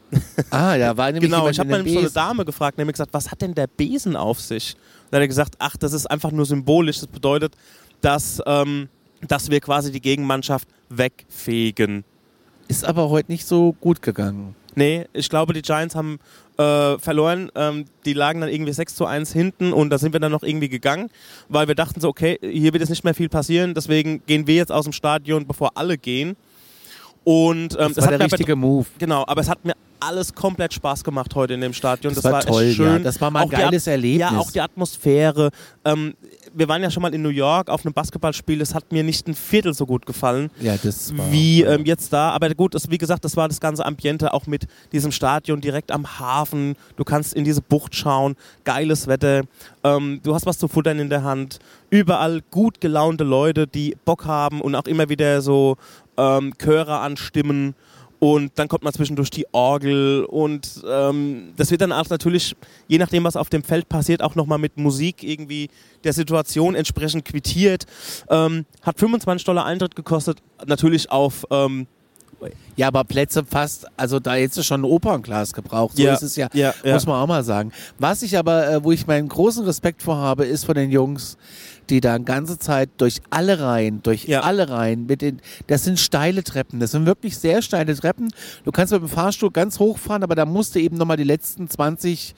[0.52, 2.10] Ah, da war nämlich Genau, ich habe mal einem so eine.
[2.12, 4.76] Dame gefragt, nämlich gesagt, was hat denn der Besen auf sich?
[5.10, 7.00] Dann hat er gesagt, ach, das ist einfach nur symbolisch.
[7.00, 7.56] Das bedeutet,
[8.02, 8.90] dass, ähm,
[9.28, 12.04] dass wir quasi die Gegenmannschaft wegfegen.
[12.68, 14.56] Ist aber heute nicht so gut gegangen.
[14.76, 16.20] Nee, ich glaube, die Giants haben
[16.58, 17.52] äh, verloren.
[17.56, 20.44] Ähm, die lagen dann irgendwie 6 zu 1 hinten und da sind wir dann noch
[20.44, 21.10] irgendwie gegangen,
[21.50, 24.56] weil wir dachten so, okay, hier wird jetzt nicht mehr viel passieren, deswegen gehen wir
[24.56, 26.38] jetzt aus dem Stadion, bevor alle gehen.
[27.24, 28.86] Und ähm, Das war der richtige Move.
[28.98, 32.14] Genau, aber es hat mir alles komplett Spaß gemacht heute in dem Stadion.
[32.16, 32.86] Das Das, war war, toll, schön.
[32.86, 33.00] ja.
[33.00, 34.32] Das war mal ein Auch geiles Erlebnis.
[34.32, 35.52] Ja, auch die Atmosphäre.
[35.86, 36.16] Ähm,
[36.54, 38.62] wir waren ja schon mal in New York auf einem Basketballspiel.
[38.62, 41.32] Es hat mir nicht ein Viertel so gut gefallen Ja, das war.
[41.32, 42.32] wie ähm, jetzt da.
[42.32, 45.92] Aber gut, das, wie gesagt, das war das ganze Ambiente auch mit diesem Stadion direkt
[45.92, 46.76] am Hafen.
[46.98, 49.44] Du kannst in diese Bucht schauen, geiles Wetter.
[49.84, 51.60] Ähm, du hast was zu futtern in der Hand.
[51.90, 55.78] Überall gut gelaunte Leute, die Bock haben und auch immer wieder so
[56.18, 57.76] ähm, Chöre anstimmen.
[58.24, 62.56] Und dann kommt man zwischendurch die Orgel und ähm, das wird dann auch natürlich,
[62.88, 65.70] je nachdem, was auf dem Feld passiert, auch nochmal mit Musik irgendwie
[66.04, 67.88] der Situation entsprechend quittiert.
[68.30, 71.88] Ähm, hat 25 Dollar Eintritt gekostet, natürlich auf ähm,
[72.76, 75.98] Ja, aber Plätze fast, also da hättest du schon ein Opernglas gebraucht.
[75.98, 76.94] So Ja, ist es ja, ja, ja.
[76.94, 77.72] muss man auch mal sagen.
[77.98, 81.38] Was ich aber, äh, wo ich meinen großen Respekt vor habe, ist von den Jungs,
[81.92, 84.42] die da eine ganze Zeit durch alle Reihen, durch Ja.
[84.42, 88.34] alle Reihen, mit den, das sind steile Treppen, das sind wirklich sehr steile Treppen.
[88.64, 92.34] Du kannst mit dem Fahrstuhl ganz hochfahren, aber da musste eben nochmal die letzten 20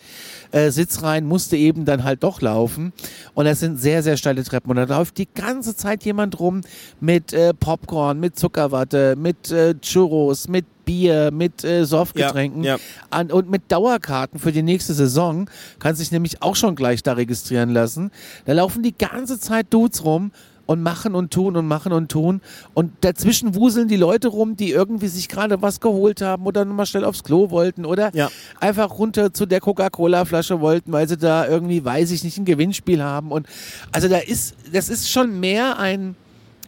[0.52, 2.92] äh, Sitzreihen, musste eben dann halt doch laufen.
[3.34, 4.72] Und das sind sehr, sehr steile Treppen.
[4.72, 6.62] Und da läuft die ganze Zeit jemand rum
[7.00, 12.82] mit äh, Popcorn, mit Zuckerwatte, mit äh, Churros, mit Bier, mit äh, Softgetränken Ja, ja.
[13.10, 15.50] An, und mit Dauerkarten für die nächste Saison.
[15.80, 18.12] Kannst dich nämlich auch schon gleich da registrieren lassen.
[18.46, 20.32] Da laufen die ganze Zeit Dudes rum
[20.66, 22.40] und machen und tun und machen und tun.
[22.74, 26.86] Und dazwischen wuseln die Leute rum, die irgendwie sich gerade was geholt haben oder nochmal
[26.86, 28.30] schnell aufs Klo wollten oder Ja.
[28.62, 33.04] einfach runter zu der Coca-Cola-Flasche wollten, weil sie da irgendwie, weiß ich nicht, ein Gewinnspiel
[33.04, 33.32] haben.
[33.34, 33.46] Und
[33.92, 36.16] also da ist, das ist schon mehr ein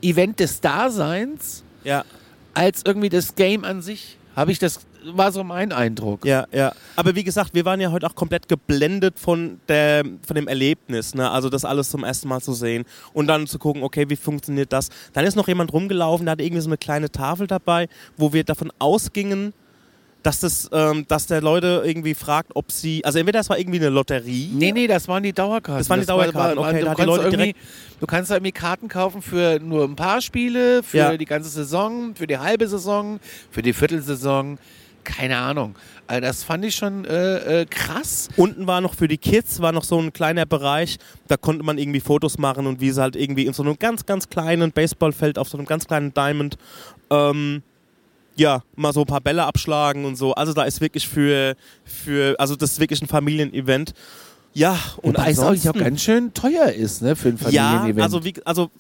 [0.02, 2.04] Event des Daseins Ja.
[2.56, 4.18] Als irgendwie das Game an sich.
[4.36, 6.26] Habe ich das, war so mein Eindruck.
[6.26, 6.74] Ja, ja.
[6.96, 11.16] Aber wie gesagt, wir waren ja heute auch komplett geblendet von, der, von dem Erlebnis.
[11.16, 11.30] Ne?
[11.30, 12.84] Also das alles zum ersten Mal zu sehen
[13.14, 14.90] und dann zu gucken, okay, wie funktioniert das?
[15.14, 17.88] Dann ist noch jemand rumgelaufen, der hatte irgendwie so eine kleine Tafel dabei,
[18.18, 19.54] wo wir davon ausgingen,
[20.26, 23.78] dass, das, ähm, dass der Leute irgendwie fragt, ob sie, also entweder das war irgendwie
[23.78, 24.50] eine Lotterie.
[24.54, 25.78] Nee, nee, das waren die Dauerkarten.
[25.80, 27.56] Das waren die Dauerkarten, okay, du, da kannst Leute irgendwie,
[28.00, 31.18] du kannst da irgendwie Karten kaufen für nur ein paar Spiele, für Ja.
[31.18, 33.20] die ganze Saison, für die halbe Saison,
[33.52, 34.58] für die Viertelsaison.
[35.04, 35.76] Keine Ahnung.
[36.08, 38.28] Also das fand ich schon äh, äh, krass.
[38.36, 40.98] Unten war noch für die Kids war noch so ein kleiner Bereich,
[41.28, 44.08] da konnte man irgendwie Fotos machen und wie sie halt irgendwie in so einem ganz,
[44.08, 46.58] ganz kleinen Baseballfeld auf so einem ganz kleinen Diamond
[47.12, 47.62] ähm,
[48.36, 50.34] ja, mal so ein paar Bälle abschlagen und so.
[50.34, 53.94] Also da ist wirklich für, für also das ist wirklich ein Familienevent.
[54.56, 58.04] Ja, und Wobei es auch ansonsten, ganz schön teuer ist, ne, für ein ja, Familienevent.
[58.06, 58.72] also wie, also,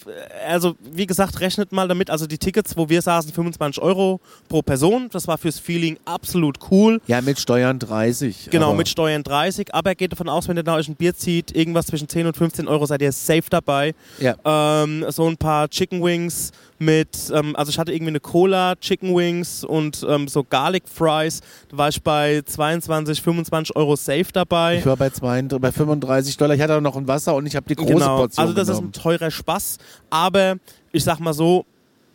[0.48, 4.62] also wie gesagt, rechnet mal damit, also die Tickets, wo wir saßen, 25 Euro pro
[4.62, 7.02] Person, das war fürs Feeling absolut cool.
[7.08, 8.48] ja, mit Steuern 30.
[8.52, 11.54] Genau, mit Steuern 30, aber geht davon aus, wenn ihr da euch ein Bier zieht,
[11.54, 13.94] irgendwas zwischen 10 und 15 Euro seid ihr safe dabei.
[14.20, 14.36] Ja.
[14.46, 19.16] Ähm, so ein paar Chicken Wings mit, ähm, also ich hatte irgendwie eine Cola, Chicken
[19.16, 21.42] Wings und ähm, so Garlic Fries.
[21.70, 24.80] Da war ich bei 22, 25 Euro safe dabei.
[24.80, 26.56] Ich war bei, 32, bei 35 Dollar.
[26.56, 28.18] Ich hatte auch noch ein Wasser und ich habe die große genau.
[28.18, 28.90] Portion Also das genommen.
[28.92, 29.78] ist ein teurer Spaß,
[30.10, 30.56] aber
[30.92, 31.66] ich sag mal so,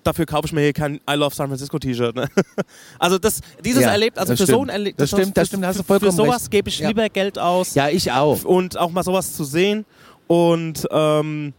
[0.05, 2.15] dafür kaufe ich mir hier kein I Love San Francisco T-Shirt.
[2.17, 2.29] Ne?
[2.99, 4.71] Also das, dieses Ja, Erlebt, also für so ein stimmt.
[4.73, 6.89] Erlebnis, Das stimmt, das stimmt, hast du vollkommen Für sowas gebe ich Ja.
[6.89, 7.75] lieber Geld aus.
[7.75, 8.45] ja, ich auch.
[8.45, 9.85] und auch mal sowas zu sehen.
[10.27, 11.53] Und ähm,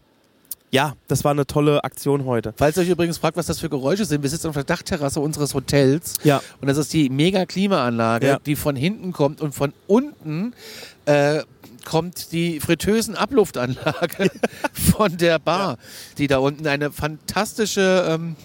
[0.72, 2.54] ja, das war eine tolle Aktion heute.
[2.56, 5.20] Falls ihr euch übrigens fragt, was das für Geräusche sind, wir sitzen auf der Dachterrasse
[5.20, 6.16] unseres Hotels.
[6.24, 6.42] Ja.
[6.62, 8.40] Und das ist die mega Klimaanlage, Ja.
[8.40, 10.54] die von hinten kommt und von unten
[11.06, 11.42] äh,
[11.84, 14.32] kommt die fritösen Abluftanlage
[14.98, 15.78] von der Bar,
[16.18, 18.36] die da unten eine fantastische ähm,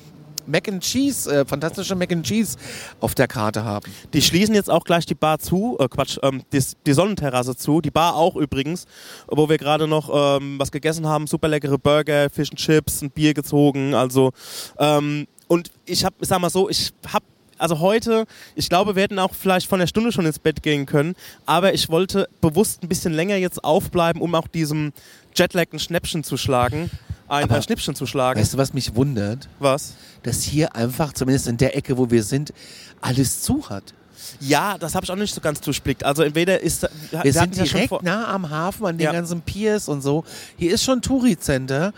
[0.46, 2.56] Mac and Cheese, äh, fantastische Mac and Cheese
[3.00, 3.90] auf der Karte haben.
[4.12, 7.80] Die schließen jetzt auch gleich die Bar zu, äh, Quatsch, ähm, die, die Sonnenterrasse zu,
[7.80, 8.86] die Bar auch übrigens,
[9.28, 13.10] wo wir gerade noch ähm, was gegessen haben, super leckere Burger, Fish and Chips, ein
[13.10, 14.32] Bier gezogen, also
[14.78, 17.22] ähm, und ich hab, ich sag mal so, ich hab
[17.58, 20.86] also heute, ich glaube, wir hätten auch vielleicht von der Stunde schon ins Bett gehen
[20.86, 21.14] können,
[21.46, 24.92] aber ich wollte bewusst ein bisschen länger jetzt aufbleiben, um auch diesem
[25.34, 26.90] Jetlag ein Schnäppchen zu schlagen,
[27.28, 28.40] ein Aber- Schnippchen zu schlagen.
[28.40, 29.48] Weißt du, was mich wundert?
[29.58, 29.94] Was?
[30.22, 32.52] Dass hier einfach, zumindest in der Ecke, wo wir sind,
[33.00, 33.94] alles zu hat.
[34.40, 36.02] Ja, das habe ich auch nicht so ganz durchblickt.
[36.04, 39.04] Also entweder ist Wir hatten sind ja schon direkt vor- nah am Hafen, an den
[39.04, 39.12] Ja.
[39.12, 40.24] ganzen Piers und so.
[40.56, 41.92] Hier ist schon Touri-Center,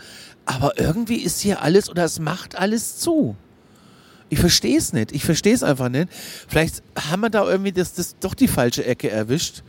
[0.45, 3.35] aber irgendwie ist hier alles oder es macht alles zu.
[4.31, 5.11] Ich verstehe es nicht.
[5.11, 6.09] Ich verstehe es einfach nicht.
[6.47, 9.63] Vielleicht haben wir da irgendwie das, das doch die falsche Ecke erwischt.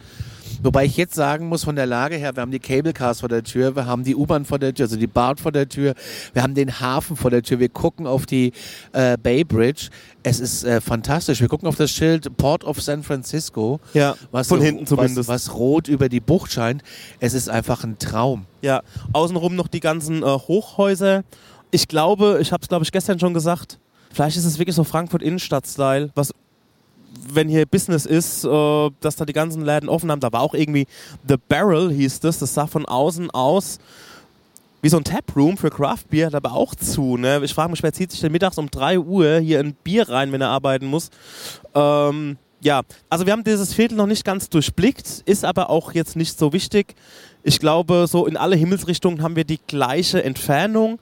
[0.63, 3.29] Wobei ich jetzt sagen muss, von der Lage her, wir haben die Cable Cars vor
[3.29, 5.95] der Tür, wir haben die U-Bahn vor der Tür, also die BART vor der Tür,
[6.35, 8.53] wir haben den Hafen vor der Tür, wir gucken auf die
[8.93, 9.89] äh, Bay Bridge.
[10.23, 11.41] Es ist äh, fantastisch.
[11.41, 13.81] Wir gucken auf das Schild Port of San Francisco.
[13.95, 15.29] Ja, was von so- hinten zumindest.
[15.29, 16.83] Was, was rot über die Bucht scheint.
[17.21, 18.45] Es ist einfach ein Traum.
[18.61, 18.83] Ja,
[19.15, 21.23] außenrum noch die ganzen äh, Hochhäuser.
[21.71, 23.79] Ich glaube, ich habe es glaube ich gestern schon gesagt,
[24.13, 26.33] vielleicht ist es wirklich so Frankfurt Innenstadt-Style, was
[27.35, 30.21] wenn hier Business ist, äh, dass da die ganzen Läden offen haben.
[30.21, 30.87] Da war auch irgendwie
[31.27, 33.79] The Barrel hieß das, das sah von außen aus
[34.83, 37.17] wie so ein Taproom für Craft Beer, hat aber auch zu.
[37.17, 37.41] Ne?
[37.45, 40.33] Ich frage mich, wer zieht sich denn mittags um 3 Uhr hier ein Bier rein,
[40.33, 41.11] wenn er arbeiten muss?
[41.75, 46.17] Ähm, ja, also wir haben dieses Viertel noch nicht ganz durchblickt, ist aber auch jetzt
[46.17, 46.95] nicht so wichtig.
[47.43, 50.99] Ich glaube, so in alle Himmelsrichtungen haben wir die gleiche Entfernung.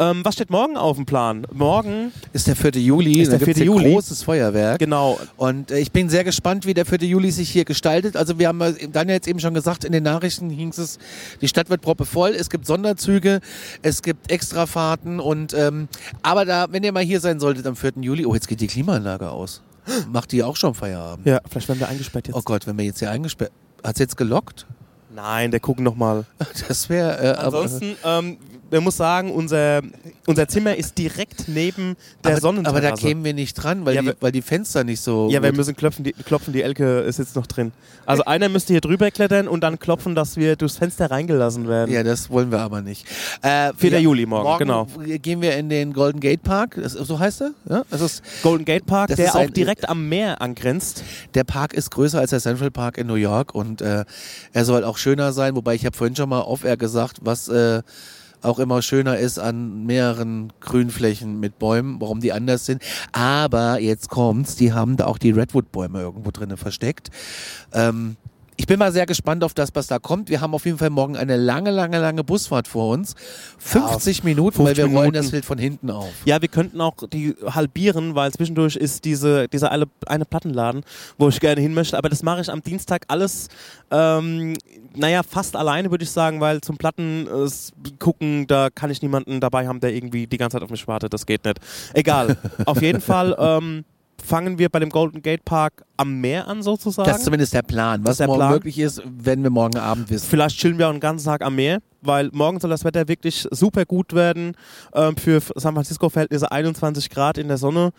[0.00, 1.46] Ähm, was steht morgen auf dem Plan?
[1.52, 2.72] Morgen, Ist der 4.
[2.72, 3.20] Juli.
[3.20, 3.64] Ist der gibt's 4.
[3.66, 3.92] hier Juli.
[3.92, 4.80] großes Feuerwerk.
[4.80, 6.98] genau, Und äh, ich bin sehr gespannt, wie der 4.
[7.04, 8.16] Juli sich hier gestaltet.
[8.16, 10.98] Also wir haben äh, Daniel jetzt eben schon gesagt, in den Nachrichten hieß es,
[11.40, 13.40] die Stadt wird proppevoll, es gibt Sonderzüge,
[13.82, 15.86] es gibt Extrafahrten und ähm,
[16.22, 17.92] aber da, wenn ihr mal hier sein solltet am 4.
[18.00, 19.62] Juli, oh, jetzt geht die Klimaanlage aus.
[20.12, 21.26] Macht die auch schon Feierabend?
[21.26, 22.36] ja, vielleicht werden wir eingesperrt jetzt.
[22.36, 23.52] Oh Gott, wenn wir jetzt hier eingesperrt.
[23.84, 24.66] Hat's jetzt gelockt?
[25.14, 26.24] Nein, der gucken noch mal.
[26.68, 27.18] Das wäre.
[27.22, 28.38] Äh, aber- Ansonsten, ähm,
[28.70, 29.80] man muss sagen, unser,
[30.26, 32.78] unser Zimmer ist direkt neben der aber, Sonnenterrasse.
[32.86, 35.28] aber da kämen wir nicht dran, weil, Ja, die, weil die Fenster nicht so.
[35.30, 37.72] Ja, wir müssen klopfen, die, klopfen, die Elke ist jetzt noch drin.
[38.06, 41.92] Also einer müsste hier drüber klettern und dann klopfen, dass wir durchs Fenster reingelassen werden.
[41.92, 43.06] Ja, das wollen wir aber nicht.
[43.42, 43.90] Äh, 4.
[43.92, 44.86] ja, Juli morgen, genau.
[45.22, 46.78] gehen wir in den Golden Gate Park.
[46.82, 47.50] Das, so heißt er?
[47.68, 47.82] Ja?
[47.90, 51.02] Das ist, Golden Gate Park, der auch ein- direkt am Meer angrenzt.
[51.34, 54.04] der Park ist größer als der Central Park in New York und äh,
[54.52, 55.54] er soll auch schöner sein.
[55.56, 57.82] Wobei ich habe vorhin schon mal auf er gesagt, was, äh,
[58.42, 62.82] auch immer schöner ist an mehreren Grünflächen mit Bäumen, warum die anders sind.
[63.12, 67.10] Aber jetzt kommt's, die haben da auch die Redwood-Bäume irgendwo drinnen versteckt.
[67.72, 68.16] Ähm,
[68.56, 70.28] ich bin mal sehr gespannt auf das, was da kommt.
[70.28, 73.14] Wir haben auf jeden Fall morgen eine lange, lange, lange Busfahrt vor uns.
[73.58, 75.14] 50 Minuten, weil 50 wir rollen Minuten.
[75.14, 76.10] das Bild von hinten auf.
[76.24, 80.82] Ja, wir könnten auch die halbieren, weil zwischendurch ist diese, dieser eine, eine Plattenladen,
[81.18, 81.98] wo ich gerne hin möchte.
[81.98, 83.48] Aber das mache ich am Dienstag alles,
[83.90, 84.54] ähm,
[84.94, 89.40] naja, fast alleine würde ich sagen, weil zum Platten äh, gucken, da kann ich niemanden
[89.40, 91.12] dabei haben, der irgendwie die ganze Zeit auf mich wartet.
[91.12, 91.60] Das geht nicht.
[91.92, 92.36] Egal.
[92.66, 93.84] auf jeden Fall ähm,
[94.24, 97.08] fangen wir bei dem Golden Gate Park am Meer an sozusagen.
[97.08, 98.04] Das ist zumindest der Plan.
[98.04, 98.52] Was der morgen Plan.
[98.52, 100.26] möglich ist, werden wir morgen Abend wissen.
[100.28, 103.46] Vielleicht chillen wir auch den ganzen Tag am Meer, weil morgen soll das Wetter wirklich
[103.50, 104.56] super gut werden.
[104.94, 107.92] Ähm, für San Francisco-Verhältnisse 21 Grad in der Sonne.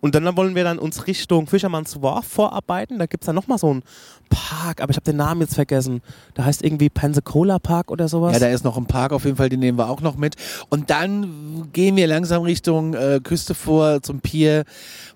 [0.00, 2.98] Und dann wollen wir dann uns Richtung Fischermanns Wharf vorarbeiten.
[2.98, 3.82] Da gibt es dann nochmal so einen
[4.30, 6.00] Park, aber ich habe den Namen jetzt vergessen.
[6.34, 8.32] Da heißt irgendwie Pensacola Park oder sowas.
[8.32, 10.36] Ja, da ist noch ein Park auf jeden Fall, den nehmen wir auch noch mit.
[10.68, 14.64] Und dann gehen wir langsam Richtung äh, Küste vor zum Pier,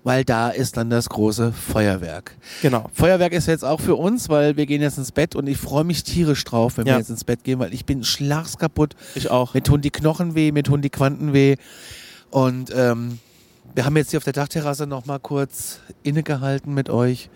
[0.03, 2.24] weil da ist dann das große Feuerwerk.
[2.61, 2.89] Genau.
[2.93, 5.83] Feuerwerk ist jetzt auch für uns, weil wir gehen jetzt ins Bett und ich freue
[5.83, 6.93] mich tierisch drauf, wenn Ja.
[6.93, 8.95] wir jetzt ins Bett gehen, weil ich bin schlagskaputt.
[9.15, 9.53] Ich auch.
[9.53, 11.55] Mir tun die Knochen weh, mir tun die Quanten weh.
[12.31, 13.19] Und ähm,
[13.73, 17.29] wir haben jetzt hier auf der Dachterrasse noch mal kurz innegehalten mit euch,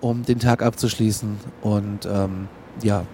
[0.00, 1.36] um den Tag abzuschließen.
[1.62, 2.48] Und ähm,
[2.82, 3.04] ja,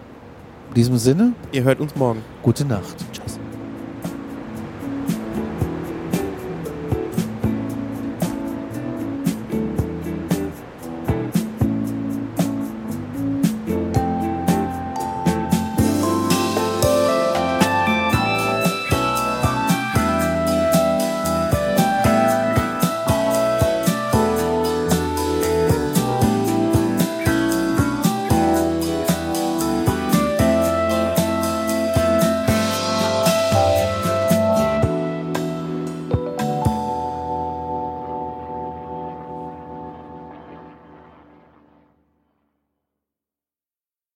[0.68, 2.22] in diesem Sinne, Ihr hört uns morgen.
[2.42, 2.96] gute Nacht.
[3.12, 3.38] Tschüss.